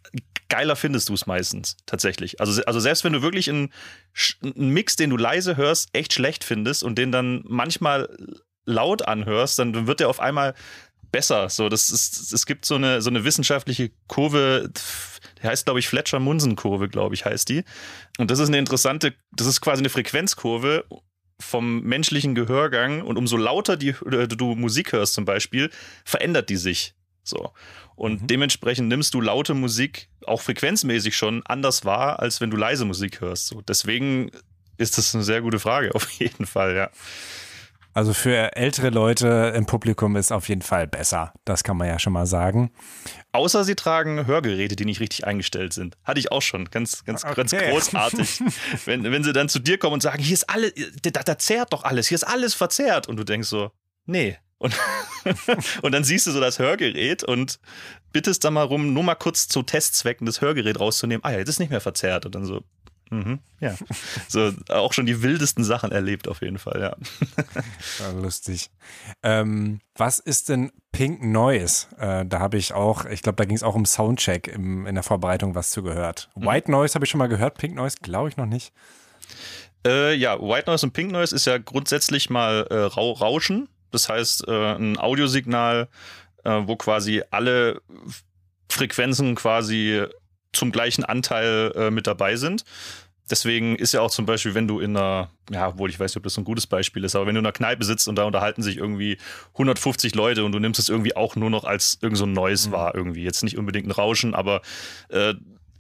[0.48, 2.40] geiler findest du es meistens tatsächlich.
[2.40, 3.72] Also, also selbst wenn du wirklich einen,
[4.42, 8.08] einen Mix, den du leise hörst, echt schlecht findest und den dann manchmal
[8.66, 10.54] laut anhörst, dann wird der auf einmal
[11.12, 11.48] besser.
[11.48, 14.70] So, das ist, es gibt so eine, so eine wissenschaftliche Kurve,
[15.38, 17.64] die heißt, glaube ich, Fletcher-Munsen-Kurve, glaube ich, heißt die.
[18.18, 20.84] Und das ist eine interessante, das ist quasi eine Frequenzkurve
[21.40, 25.70] vom menschlichen Gehörgang und umso lauter die, du Musik hörst zum Beispiel,
[26.04, 26.94] verändert die sich.
[27.22, 27.52] So.
[27.96, 28.26] Und mhm.
[28.26, 33.20] dementsprechend nimmst du laute Musik auch frequenzmäßig schon anders wahr, als wenn du leise Musik
[33.20, 33.46] hörst.
[33.46, 33.60] So.
[33.60, 34.30] Deswegen
[34.78, 36.90] ist das eine sehr gute Frage, auf jeden Fall, ja.
[37.92, 41.34] Also für ältere Leute im Publikum ist auf jeden Fall besser.
[41.44, 42.70] Das kann man ja schon mal sagen.
[43.32, 45.96] Außer sie tragen Hörgeräte, die nicht richtig eingestellt sind.
[46.04, 46.66] Hatte ich auch schon.
[46.66, 47.34] Ganz, ganz, okay.
[47.34, 48.42] ganz großartig.
[48.84, 51.72] wenn, wenn sie dann zu dir kommen und sagen, hier ist alles, da, da zerrt
[51.72, 53.08] doch alles, hier ist alles verzerrt.
[53.08, 53.72] Und du denkst so,
[54.06, 54.78] nee, und,
[55.82, 57.58] und dann siehst du so das Hörgerät und
[58.12, 61.24] bittest da mal rum, nur mal kurz zu Testzwecken das Hörgerät rauszunehmen.
[61.24, 62.26] Ah ja, jetzt ist nicht mehr verzerrt.
[62.26, 62.62] Und dann so,
[63.10, 63.74] mhm, ja.
[64.28, 66.96] So auch schon die wildesten Sachen erlebt auf jeden Fall, ja.
[68.00, 68.70] ja lustig.
[69.22, 71.86] Ähm, was ist denn Pink Noise?
[71.96, 74.94] Äh, da habe ich auch, ich glaube, da ging es auch um Soundcheck im, in
[74.94, 76.28] der Vorbereitung was zu gehört.
[76.34, 76.46] Mhm.
[76.46, 78.74] White Noise habe ich schon mal gehört, Pink Noise glaube ich noch nicht.
[79.86, 83.70] Äh, ja, White Noise und Pink Noise ist ja grundsätzlich mal äh, Rauschen.
[83.90, 85.88] Das heißt, äh, ein Audiosignal,
[86.44, 87.82] äh, wo quasi alle
[88.68, 90.04] Frequenzen quasi
[90.52, 92.64] zum gleichen Anteil äh, mit dabei sind.
[93.30, 96.16] Deswegen ist ja auch zum Beispiel, wenn du in einer, ja, obwohl ich weiß nicht,
[96.16, 98.24] ob das ein gutes Beispiel ist, aber wenn du in einer Kneipe sitzt und da
[98.24, 99.18] unterhalten sich irgendwie
[99.52, 102.66] 150 Leute und du nimmst es irgendwie auch nur noch als irgend so ein Neues
[102.66, 102.72] mhm.
[102.72, 103.22] wahr, irgendwie.
[103.22, 104.62] Jetzt nicht unbedingt ein Rauschen, aber
[105.10, 105.34] äh,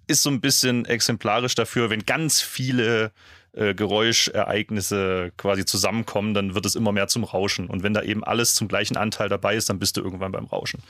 [0.06, 3.12] ist so ein bisschen exemplarisch dafür, wenn ganz viele
[3.52, 7.66] äh, Geräuschereignisse quasi zusammenkommen, dann wird es immer mehr zum Rauschen.
[7.66, 10.46] Und wenn da eben alles zum gleichen Anteil dabei ist, dann bist du irgendwann beim
[10.46, 10.82] Rauschen.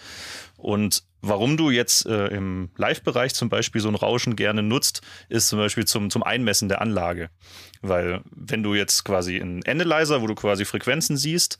[0.57, 5.49] Und warum du jetzt äh, im Live-Bereich zum Beispiel so ein Rauschen gerne nutzt, ist
[5.49, 7.31] zum Beispiel zum, zum Einmessen der Anlage.
[7.81, 11.59] Weil wenn du jetzt quasi einen Endelizer, wo du quasi Frequenzen siehst,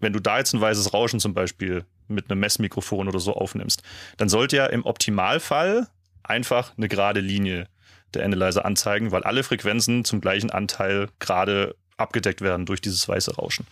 [0.00, 3.82] wenn du da jetzt ein weißes Rauschen zum Beispiel mit einem Messmikrofon oder so aufnimmst,
[4.16, 5.86] dann sollte ja im Optimalfall
[6.22, 7.68] einfach eine gerade Linie
[8.14, 13.36] der Analyzer anzeigen, weil alle Frequenzen zum gleichen Anteil gerade abgedeckt werden durch dieses weiße
[13.36, 13.66] Rauschen.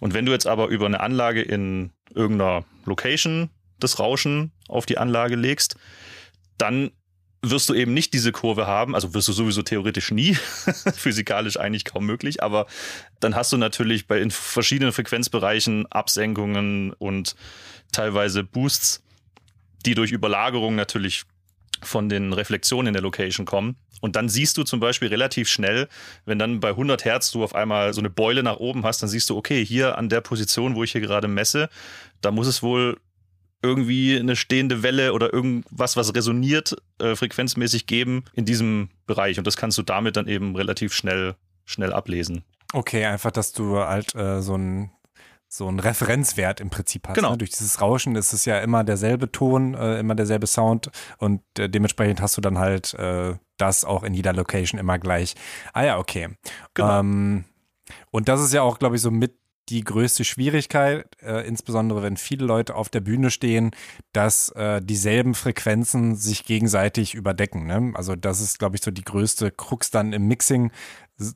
[0.00, 4.98] Und wenn du jetzt aber über eine Anlage in irgendeiner Location das Rauschen auf die
[4.98, 5.76] Anlage legst,
[6.58, 6.90] dann
[7.42, 10.34] wirst du eben nicht diese Kurve haben, also wirst du sowieso theoretisch nie,
[10.94, 12.66] physikalisch eigentlich kaum möglich, aber
[13.20, 17.36] dann hast du natürlich bei in verschiedenen Frequenzbereichen Absenkungen und
[17.92, 19.02] teilweise Boosts,
[19.84, 21.24] die durch Überlagerung natürlich
[21.82, 23.76] von den Reflexionen in der Location kommen.
[24.00, 25.88] Und dann siehst du zum Beispiel relativ schnell,
[26.24, 29.08] wenn dann bei 100 Hertz du auf einmal so eine Beule nach oben hast, dann
[29.08, 31.68] siehst du, okay, hier an der Position, wo ich hier gerade messe,
[32.20, 32.98] da muss es wohl
[33.62, 39.38] irgendwie eine stehende Welle oder irgendwas, was resoniert, äh, frequenzmäßig geben in diesem Bereich.
[39.38, 42.44] Und das kannst du damit dann eben relativ schnell, schnell ablesen.
[42.72, 44.90] Okay, einfach, dass du halt äh, so ein
[45.56, 47.14] so ein Referenzwert im Prinzip hast.
[47.14, 47.32] Genau.
[47.32, 47.38] Ne?
[47.38, 51.68] Durch dieses Rauschen ist es ja immer derselbe Ton, äh, immer derselbe Sound und äh,
[51.68, 55.34] dementsprechend hast du dann halt äh, das auch in jeder Location immer gleich.
[55.72, 56.28] Ah ja, okay.
[56.74, 57.00] Genau.
[57.00, 57.44] Ähm,
[58.10, 59.34] und das ist ja auch, glaube ich, so mit
[59.68, 63.72] die größte Schwierigkeit, äh, insbesondere wenn viele Leute auf der Bühne stehen,
[64.12, 67.66] dass äh, dieselben Frequenzen sich gegenseitig überdecken.
[67.66, 67.92] Ne?
[67.94, 70.70] Also das ist, glaube ich, so die größte Krux dann im Mixing,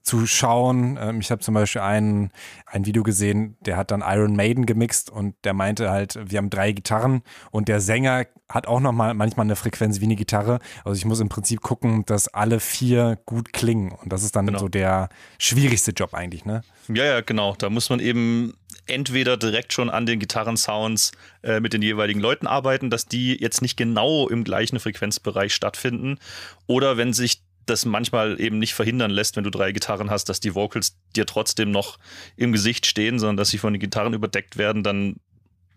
[0.02, 0.98] zu schauen.
[1.00, 2.30] Ähm, ich habe zum Beispiel ein,
[2.66, 6.50] ein Video gesehen, der hat dann Iron Maiden gemixt und der meinte halt, wir haben
[6.50, 10.58] drei Gitarren und der Sänger hat auch noch mal manchmal eine Frequenz wie eine Gitarre.
[10.84, 14.46] Also ich muss im Prinzip gucken, dass alle vier gut klingen und das ist dann
[14.46, 14.58] Genau.
[14.58, 15.08] so der
[15.38, 16.62] schwierigste Job eigentlich, ne?
[16.88, 17.54] Ja, ja, genau.
[17.56, 18.54] Da muss man eben
[18.86, 21.12] entweder direkt schon an den Gitarrensounds
[21.42, 26.18] äh, mit den jeweiligen Leuten arbeiten, dass die jetzt nicht genau im gleichen Frequenzbereich stattfinden.
[26.66, 30.40] Oder wenn sich das manchmal eben nicht verhindern lässt, wenn du drei Gitarren hast, dass
[30.40, 31.98] die Vocals dir trotzdem noch
[32.36, 35.16] im Gesicht stehen, sondern dass sie von den Gitarren überdeckt werden, dann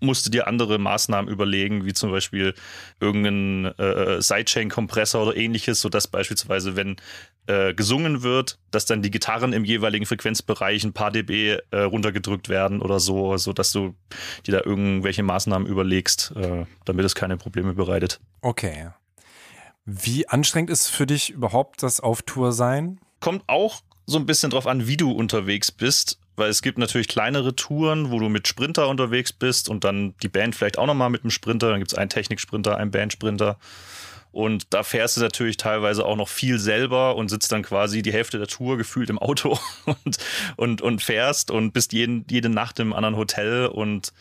[0.03, 2.53] musst du dir andere Maßnahmen überlegen, wie zum Beispiel
[2.99, 6.97] irgendeinen äh, Sidechain-Kompressor oder ähnliches, sodass beispielsweise, wenn
[7.47, 12.49] äh, gesungen wird, dass dann die Gitarren im jeweiligen Frequenzbereich ein paar dB äh, runtergedrückt
[12.49, 13.95] werden oder so, sodass du
[14.45, 18.19] dir da irgendwelche Maßnahmen überlegst, äh, damit es keine Probleme bereitet.
[18.41, 18.89] Okay.
[19.85, 22.99] Wie anstrengend ist für dich überhaupt das Auf Tour sein?
[23.19, 27.07] Kommt auch so ein bisschen drauf an, wie du unterwegs bist, weil es gibt natürlich
[27.07, 31.09] kleinere Touren, wo du mit Sprinter unterwegs bist und dann die Band vielleicht auch nochmal
[31.09, 31.69] mit einem Sprinter.
[31.69, 33.57] Dann gibt es einen Techniksprinter, einen Bandsprinter.
[34.31, 38.11] Und da fährst du natürlich teilweise auch noch viel selber und sitzt dann quasi die
[38.11, 40.17] Hälfte der Tour gefühlt im Auto und,
[40.55, 43.67] und, und fährst und bist jeden, jede Nacht im anderen Hotel.
[43.67, 44.11] Und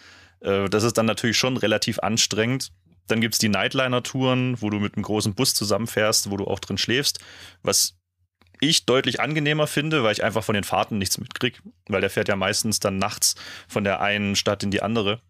[0.41, 2.73] äh, das ist dann natürlich schon relativ anstrengend.
[3.09, 6.79] Dann gibt's die Nightliner-Touren, wo du mit einem großen Bus zusammenfährst, wo du auch drin
[6.79, 7.19] schläfst,
[7.63, 7.95] was
[8.61, 12.29] ich deutlich angenehmer finde, weil ich einfach von den Fahrten nichts mitkrieg, weil der fährt
[12.29, 13.35] ja meistens dann nachts
[13.67, 15.21] von der einen Stadt in die andere.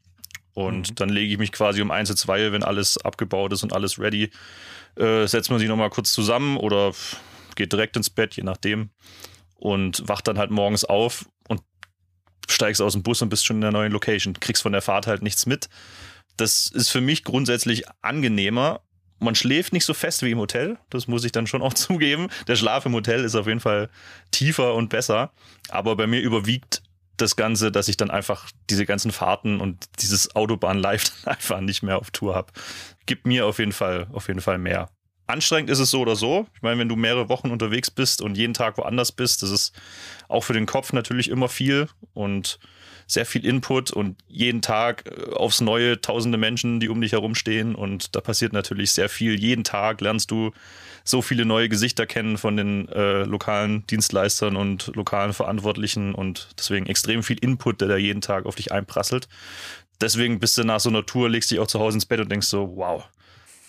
[0.54, 0.94] Und Mhm.
[0.96, 4.30] dann lege ich mich quasi um eins, zwei, wenn alles abgebaut ist und alles ready,
[4.96, 6.92] äh, setzt man sich nochmal kurz zusammen oder
[7.56, 8.90] geht direkt ins Bett, je nachdem.
[9.54, 11.62] Und wacht dann halt morgens auf und
[12.50, 14.34] steigst aus dem Bus und bist schon in der neuen Location.
[14.34, 15.70] Kriegst von der Fahrt halt nichts mit.
[16.36, 18.80] Das ist für mich grundsätzlich angenehmer.
[19.18, 22.28] Man schläft nicht so fest wie im Hotel, das muss ich dann schon auch zugeben.
[22.48, 23.88] Der Schlaf im Hotel ist auf jeden Fall
[24.30, 25.32] tiefer und besser.
[25.68, 26.82] Aber bei mir überwiegt
[27.16, 31.82] das Ganze, dass ich dann einfach diese ganzen Fahrten und dieses Autobahn-Live dann einfach nicht
[31.82, 32.52] mehr auf Tour habe.
[33.06, 34.90] Gibt mir auf jeden Fall, auf jeden Fall mehr.
[35.26, 36.46] Anstrengend ist es so oder so.
[36.54, 39.72] Ich meine, wenn du mehrere Wochen unterwegs bist und jeden Tag woanders bist, das ist
[40.28, 42.58] auch für den Kopf natürlich immer viel und
[43.06, 47.74] sehr viel Input und jeden Tag äh, aufs Neue tausende Menschen, die um dich herumstehen
[47.74, 49.38] und da passiert natürlich sehr viel.
[49.38, 50.52] Jeden Tag lernst du
[51.04, 56.86] so viele neue Gesichter kennen von den äh, lokalen Dienstleistern und lokalen Verantwortlichen und deswegen
[56.86, 59.28] extrem viel Input, der da jeden Tag auf dich einprasselt.
[60.00, 62.30] Deswegen bist du nach so einer Tour, legst dich auch zu Hause ins Bett und
[62.30, 63.04] denkst so, wow,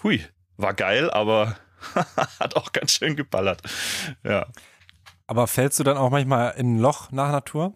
[0.03, 0.23] hui,
[0.57, 1.57] war geil, aber
[2.39, 3.61] hat auch ganz schön geballert.
[4.23, 4.47] Ja.
[5.27, 7.75] Aber fällst du dann auch manchmal in ein Loch nach Tour?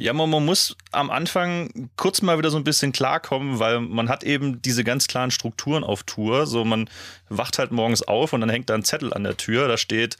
[0.00, 4.08] Ja, man, man muss am Anfang kurz mal wieder so ein bisschen klarkommen, weil man
[4.08, 6.46] hat eben diese ganz klaren Strukturen auf Tour.
[6.46, 6.88] So, man
[7.28, 9.68] wacht halt morgens auf und dann hängt da ein Zettel an der Tür.
[9.68, 10.16] Da steht,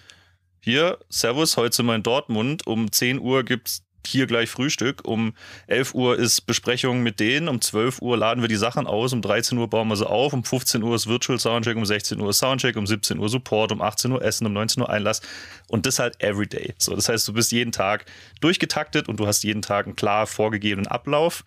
[0.61, 2.66] hier, Servus, heute sind wir in Dortmund.
[2.66, 5.05] Um 10 Uhr gibt's hier gleich Frühstück.
[5.05, 5.34] Um
[5.66, 7.48] 11 Uhr ist Besprechung mit denen.
[7.48, 9.12] Um 12 Uhr laden wir die Sachen aus.
[9.12, 10.32] Um 13 Uhr bauen wir sie auf.
[10.32, 11.76] Um 15 Uhr ist Virtual Soundcheck.
[11.76, 12.76] Um 16 Uhr ist Soundcheck.
[12.76, 13.72] Um 17 Uhr Support.
[13.72, 14.46] Um 18 Uhr Essen.
[14.46, 15.20] Um 19 Uhr Einlass.
[15.68, 16.74] Und das halt everyday.
[16.78, 18.07] So, das heißt, du bist jeden Tag
[18.40, 21.44] durchgetaktet und du hast jeden Tag einen klar vorgegebenen Ablauf.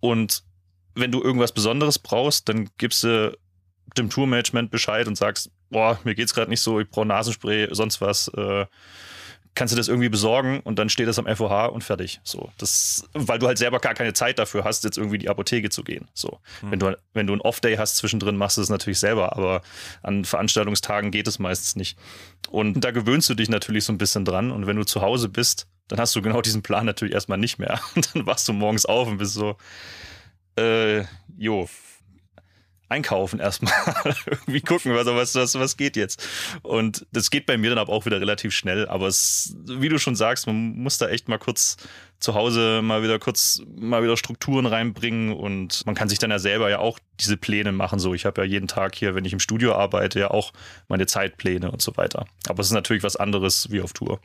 [0.00, 0.42] Und
[0.94, 3.36] wenn du irgendwas Besonderes brauchst, dann gibst du
[3.96, 8.00] dem Tourmanagement Bescheid und sagst, boah, mir geht's gerade nicht so, ich brauche Nasenspray, sonst
[8.00, 8.28] was.
[8.28, 8.66] Äh,
[9.56, 12.20] kannst du das irgendwie besorgen und dann steht das am FOH und fertig.
[12.22, 15.28] So, das, weil du halt selber gar keine Zeit dafür hast, jetzt irgendwie in die
[15.28, 16.08] Apotheke zu gehen.
[16.14, 16.70] So, mhm.
[16.70, 19.62] wenn du, wenn du einen Off-Day hast zwischendrin, machst du es natürlich selber, aber
[20.02, 21.98] an Veranstaltungstagen geht es meistens nicht.
[22.50, 24.52] Und da gewöhnst du dich natürlich so ein bisschen dran.
[24.52, 27.58] Und wenn du zu Hause bist, dann hast du genau diesen Plan natürlich erstmal nicht
[27.58, 27.80] mehr.
[27.96, 29.56] Und dann wachst du morgens auf und bist so,
[30.58, 31.04] äh,
[31.36, 31.68] jo,
[32.88, 33.72] einkaufen erstmal.
[34.26, 36.26] Irgendwie gucken, was, was, was, was geht jetzt.
[36.62, 38.88] Und das geht bei mir dann aber auch wieder relativ schnell.
[38.88, 41.76] Aber es, wie du schon sagst, man muss da echt mal kurz
[42.18, 46.38] zu Hause mal wieder kurz mal wieder Strukturen reinbringen und man kann sich dann ja
[46.38, 47.98] selber ja auch diese Pläne machen.
[47.98, 50.52] So, ich habe ja jeden Tag hier, wenn ich im Studio arbeite, ja auch
[50.88, 52.26] meine Zeitpläne und so weiter.
[52.48, 54.20] Aber es ist natürlich was anderes wie auf Tour.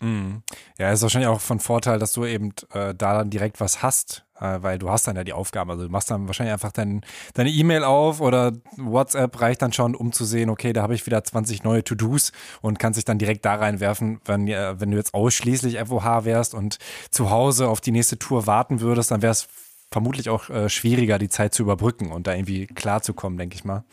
[0.00, 0.42] Mhm.
[0.78, 4.24] Ja, ist wahrscheinlich auch von Vorteil, dass du eben äh, da dann direkt was hast,
[4.38, 5.70] äh, weil du hast dann ja die Aufgaben.
[5.70, 7.02] Also du machst dann wahrscheinlich einfach dein,
[7.34, 11.06] deine E-Mail auf oder WhatsApp reicht dann schon, um zu sehen, okay, da habe ich
[11.06, 14.20] wieder 20 neue To-Dos und kannst dich dann direkt da reinwerfen.
[14.24, 16.78] Wenn, äh, wenn du jetzt ausschließlich FOH wärst und
[17.10, 19.48] zu Hause auf die nächste Tour warten würdest, dann wäre es
[19.90, 23.84] vermutlich auch äh, schwieriger, die Zeit zu überbrücken und da irgendwie klarzukommen, denke ich mal.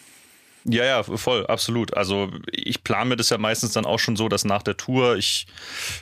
[0.64, 1.96] Ja, ja, voll, absolut.
[1.96, 5.16] Also ich plane mir das ja meistens dann auch schon so, dass nach der Tour
[5.18, 5.48] ich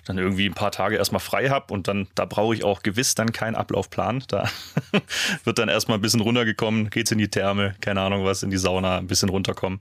[0.05, 3.16] dann irgendwie ein paar Tage erstmal frei habe und dann, da brauche ich auch gewiss
[3.16, 4.24] dann keinen Ablaufplan.
[4.28, 4.49] Da
[5.45, 8.57] wird dann erstmal ein bisschen runtergekommen, geht's in die Therme, keine Ahnung was, in die
[8.57, 9.80] Sauna, ein bisschen runterkommen.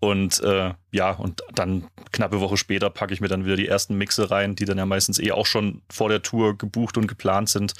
[0.00, 3.96] Und äh, ja, und dann knappe Woche später packe ich mir dann wieder die ersten
[3.96, 7.50] Mixe rein, die dann ja meistens eh auch schon vor der Tour gebucht und geplant
[7.50, 7.74] sind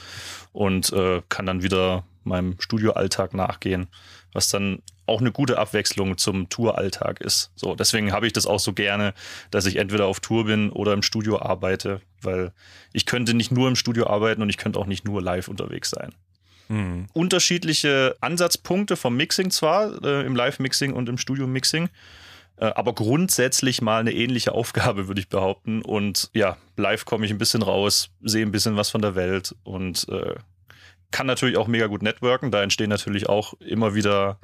[0.53, 3.88] und äh, kann dann wieder meinem Studioalltag nachgehen,
[4.33, 7.51] was dann auch eine gute Abwechslung zum Touralltag ist.
[7.57, 9.12] So, deswegen habe ich das auch so gerne,
[9.51, 12.53] dass ich entweder auf Tour bin oder im Studio arbeite, weil
[12.93, 15.91] ich könnte nicht nur im Studio arbeiten und ich könnte auch nicht nur live unterwegs
[15.91, 16.14] sein.
[16.68, 17.07] Mhm.
[17.12, 21.89] Unterschiedliche Ansatzpunkte vom Mixing zwar, äh, im Live-Mixing und im Studio-Mixing,
[22.59, 25.83] äh, aber grundsätzlich mal eine ähnliche Aufgabe, würde ich behaupten.
[25.83, 29.57] Und ja, live komme ich ein bisschen raus, sehe ein bisschen was von der Welt
[29.64, 30.37] und äh,
[31.11, 32.50] kann natürlich auch mega gut networken.
[32.50, 34.38] Da entstehen natürlich auch immer wieder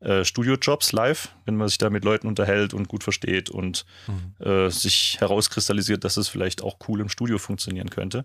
[0.00, 4.46] äh, Studiojobs live, wenn man sich da mit Leuten unterhält und gut versteht und mhm.
[4.46, 8.24] äh, sich herauskristallisiert, dass es vielleicht auch cool im Studio funktionieren könnte.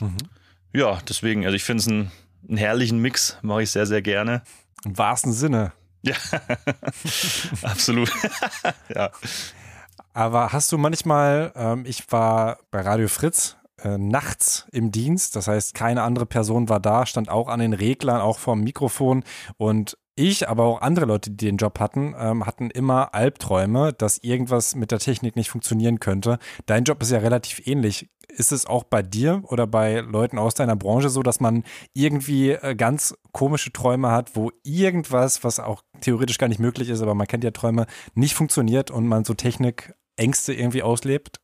[0.00, 0.16] Mhm.
[0.72, 2.12] Ja, deswegen, also ich finde es einen,
[2.48, 4.42] einen herrlichen Mix, mache ich sehr, sehr gerne.
[4.84, 5.72] Im wahrsten Sinne.
[6.02, 6.16] Ja,
[7.62, 8.10] absolut.
[8.94, 9.10] ja.
[10.12, 15.48] Aber hast du manchmal, ähm, ich war bei Radio Fritz äh, nachts im Dienst, das
[15.48, 19.24] heißt, keine andere Person war da, stand auch an den Reglern, auch vorm Mikrofon
[19.56, 24.16] und ich, aber auch andere Leute, die den Job hatten, ähm, hatten immer Albträume, dass
[24.16, 26.38] irgendwas mit der Technik nicht funktionieren könnte.
[26.64, 28.08] Dein Job ist ja relativ ähnlich.
[28.28, 32.52] Ist es auch bei dir oder bei Leuten aus deiner Branche so, dass man irgendwie
[32.52, 37.14] äh, ganz komische Träume hat, wo irgendwas, was auch theoretisch gar nicht möglich ist, aber
[37.14, 41.40] man kennt ja Träume, nicht funktioniert und man so Technikängste irgendwie auslebt?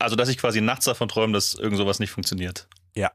[0.00, 2.68] Also, dass ich quasi nachts davon träume, dass irgend sowas nicht funktioniert.
[2.94, 3.12] Ja.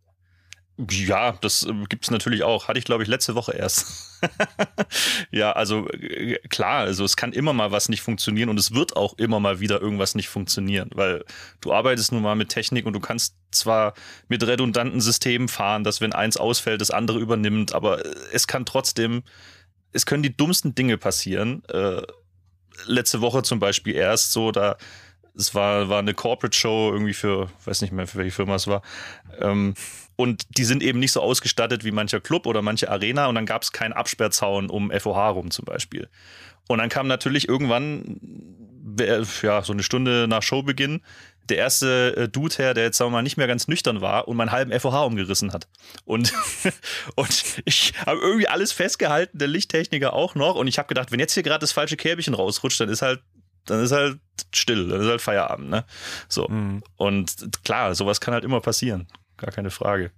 [0.89, 2.67] Ja, das äh, gibt es natürlich auch.
[2.67, 4.19] Hatte ich, glaube ich, letzte Woche erst.
[5.31, 8.97] ja, also äh, klar, also es kann immer mal was nicht funktionieren und es wird
[8.97, 11.23] auch immer mal wieder irgendwas nicht funktionieren, weil
[11.61, 13.93] du arbeitest nun mal mit Technik und du kannst zwar
[14.27, 18.65] mit redundanten Systemen fahren, dass wenn eins ausfällt, das andere übernimmt, aber äh, es kann
[18.65, 19.23] trotzdem,
[19.93, 21.63] es können die dummsten Dinge passieren.
[21.69, 22.01] Äh,
[22.86, 24.75] letzte Woche zum Beispiel erst so, da
[25.38, 28.67] es war, war eine Corporate Show irgendwie für, weiß nicht mehr, für welche Firma es
[28.67, 28.81] war.
[29.39, 29.73] Ähm,
[30.15, 33.45] und die sind eben nicht so ausgestattet wie mancher Club oder manche Arena und dann
[33.45, 36.07] gab es keinen Absperrzaun um FOH rum zum Beispiel.
[36.67, 38.19] Und dann kam natürlich irgendwann,
[39.41, 41.01] ja, so eine Stunde nach Showbeginn,
[41.49, 44.27] der erste äh, Dude her, der jetzt sagen wir mal nicht mehr ganz nüchtern war
[44.27, 45.67] und meinen halben FOH umgerissen hat.
[46.05, 46.33] Und,
[47.15, 50.55] und ich habe irgendwie alles festgehalten, der Lichttechniker auch noch.
[50.55, 53.21] Und ich habe gedacht, wenn jetzt hier gerade das falsche Kärbchen rausrutscht, dann ist halt
[53.66, 54.20] dann ist halt
[54.53, 55.86] still, dann ist halt Feierabend, ne?
[56.30, 56.47] So.
[56.47, 56.84] Mhm.
[56.97, 59.07] Und klar, sowas kann halt immer passieren.
[59.38, 60.11] Gar keine Frage.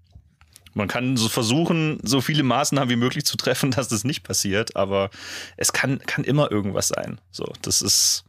[0.73, 4.75] Man kann so versuchen, so viele Maßnahmen wie möglich zu treffen, dass das nicht passiert,
[4.75, 5.09] aber
[5.55, 7.19] es kann, kann immer irgendwas sein.
[7.31, 8.25] So, das ist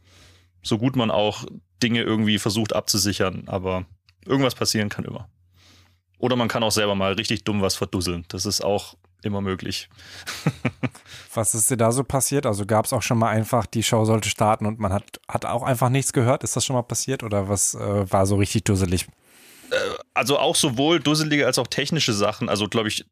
[0.61, 1.45] so gut man auch
[1.81, 3.85] Dinge irgendwie versucht abzusichern, aber
[4.25, 5.29] irgendwas passieren kann immer.
[6.17, 8.25] Oder man kann auch selber mal richtig dumm was verdusseln.
[8.27, 9.89] Das ist auch immer möglich.
[11.33, 12.45] Was ist dir da so passiert?
[12.45, 15.45] Also gab es auch schon mal einfach, die Show sollte starten und man hat, hat
[15.45, 16.43] auch einfach nichts gehört?
[16.43, 19.07] Ist das schon mal passiert oder was äh, war so richtig dusselig?
[19.71, 19.75] Äh,
[20.13, 22.49] also auch sowohl dusselige als auch technische Sachen.
[22.49, 23.05] Also glaube ich,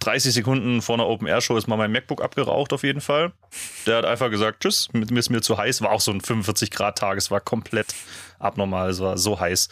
[0.00, 3.32] 30 Sekunden vor einer Open-Air-Show ist mal mein MacBook abgeraucht auf jeden Fall.
[3.86, 5.82] Der hat einfach gesagt, tschüss, mir ist mir zu heiß.
[5.82, 7.94] War auch so ein 45 Grad Tag, es war komplett
[8.38, 9.68] abnormal, es war so heiß.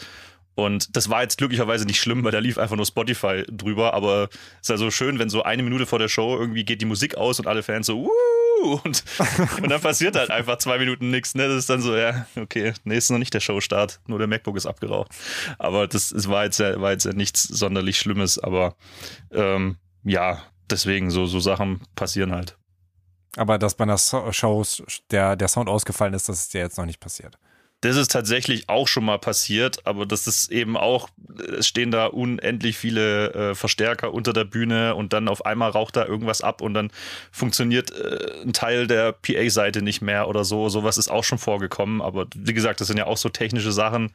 [0.59, 3.95] Und das war jetzt glücklicherweise nicht schlimm, weil da lief einfach nur Spotify drüber.
[3.95, 6.85] Aber es ist also schön, wenn so eine Minute vor der Show irgendwie geht die
[6.85, 8.81] Musik aus und alle Fans so, Wuh!
[8.83, 9.05] und,
[9.63, 11.37] und dann passiert halt einfach zwei Minuten nichts.
[11.37, 11.47] Ne?
[11.47, 14.57] Das ist dann so, ja, okay, nee, ist noch nicht der Showstart, nur der MacBook
[14.57, 15.13] ist abgeraucht.
[15.59, 18.41] Aber das, das war, jetzt ja, war jetzt ja nichts sonderlich Schlimmes.
[18.41, 18.75] Aber
[19.31, 22.59] ähm, ja, deswegen, so, so Sachen passieren halt.
[23.37, 24.65] Aber dass bei einer Show
[25.13, 27.39] der, der Sound ausgefallen ist, das ist ja jetzt noch nicht passiert.
[27.81, 31.09] Das ist tatsächlich auch schon mal passiert, aber das ist eben auch,
[31.57, 35.95] es stehen da unendlich viele äh, Verstärker unter der Bühne und dann auf einmal raucht
[35.95, 36.91] da irgendwas ab und dann
[37.31, 40.69] funktioniert äh, ein Teil der PA-Seite nicht mehr oder so.
[40.69, 44.11] Sowas ist auch schon vorgekommen, aber wie gesagt, das sind ja auch so technische Sachen.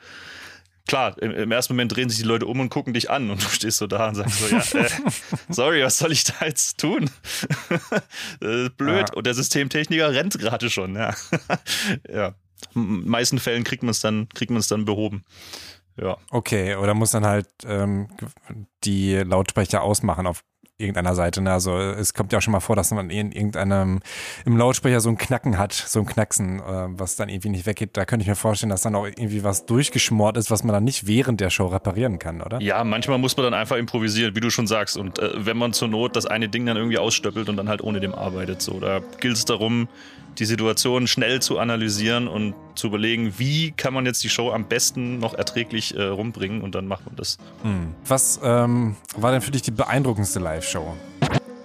[0.85, 3.41] Klar, im, im ersten Moment drehen sich die Leute um und gucken dich an und
[3.45, 4.89] du stehst so da und sagst so, ja, äh,
[5.49, 7.09] sorry, was soll ich da jetzt tun?
[8.41, 9.09] blöd.
[9.09, 9.13] Ja.
[9.13, 11.15] Und der Systemtechniker rennt gerade schon, ja.
[12.13, 12.35] ja
[12.73, 15.23] meisten Fällen kriegt man es dann, kriegt man es dann behoben.
[16.01, 16.17] Ja.
[16.31, 18.07] Okay, oder muss dann halt ähm,
[18.83, 20.43] die Lautsprecher ausmachen auf
[20.79, 21.41] irgendeiner Seite.
[21.41, 21.51] Ne?
[21.51, 24.01] Also es kommt ja auch schon mal vor, dass man in irgendeinem
[24.45, 27.95] im Lautsprecher so ein Knacken hat, so ein Knacksen, äh, was dann irgendwie nicht weggeht.
[27.95, 30.83] Da könnte ich mir vorstellen, dass dann auch irgendwie was durchgeschmort ist, was man dann
[30.83, 32.59] nicht während der Show reparieren kann, oder?
[32.61, 34.97] Ja, manchmal muss man dann einfach improvisieren, wie du schon sagst.
[34.97, 37.81] Und äh, wenn man zur Not das eine Ding dann irgendwie ausstöppelt und dann halt
[37.81, 39.87] ohne dem arbeitet, so, da gilt es darum,
[40.39, 44.65] die Situation schnell zu analysieren und zu überlegen, wie kann man jetzt die Show am
[44.65, 47.37] besten noch erträglich äh, rumbringen und dann macht man das.
[47.61, 47.93] Hm.
[48.05, 50.95] Was ähm, war denn für dich die beeindruckendste Live-Show?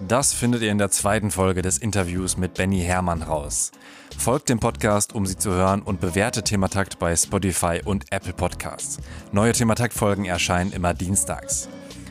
[0.06, 3.72] Das findet ihr in der zweiten Folge des Interviews mit Benny Hermann raus.
[4.16, 8.98] Folgt dem Podcast, um sie zu hören und bewertet Thematakt bei Spotify und Apple Podcasts.
[9.32, 11.68] Neue Thematakt-Folgen erscheinen immer dienstags.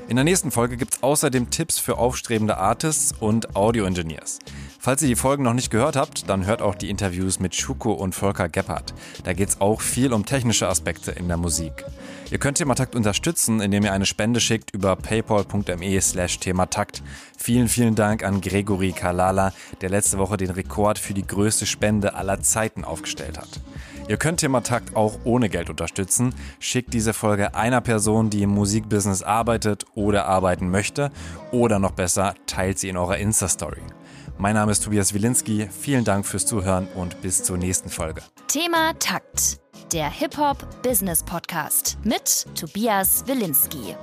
[0.07, 4.39] In der nächsten Folge gibt es außerdem Tipps für aufstrebende Artists und Audio-Engineers.
[4.79, 7.93] Falls ihr die Folgen noch nicht gehört habt, dann hört auch die Interviews mit Schuko
[7.93, 8.93] und Volker Gebhardt.
[9.23, 11.83] Da geht es auch viel um technische Aspekte in der Musik.
[12.29, 17.01] Ihr könnt Thematakt unterstützen, indem ihr eine Spende schickt über paypal.me slash thematakt.
[17.37, 22.15] Vielen, vielen Dank an Gregory Kalala, der letzte Woche den Rekord für die größte Spende
[22.15, 23.61] aller Zeiten aufgestellt hat.
[24.07, 26.33] Ihr könnt Thematakt auch ohne Geld unterstützen.
[26.59, 31.11] Schickt diese Folge einer Person, die im Musikbusiness arbeitet oder arbeiten möchte.
[31.51, 33.81] Oder noch besser, teilt sie in eurer Insta-Story.
[34.39, 35.67] Mein Name ist Tobias Wilinski.
[35.67, 38.21] Vielen Dank fürs Zuhören und bis zur nächsten Folge.
[38.47, 39.59] Thema Takt,
[39.91, 43.95] der Hip-Hop-Business-Podcast mit Tobias Wilinski.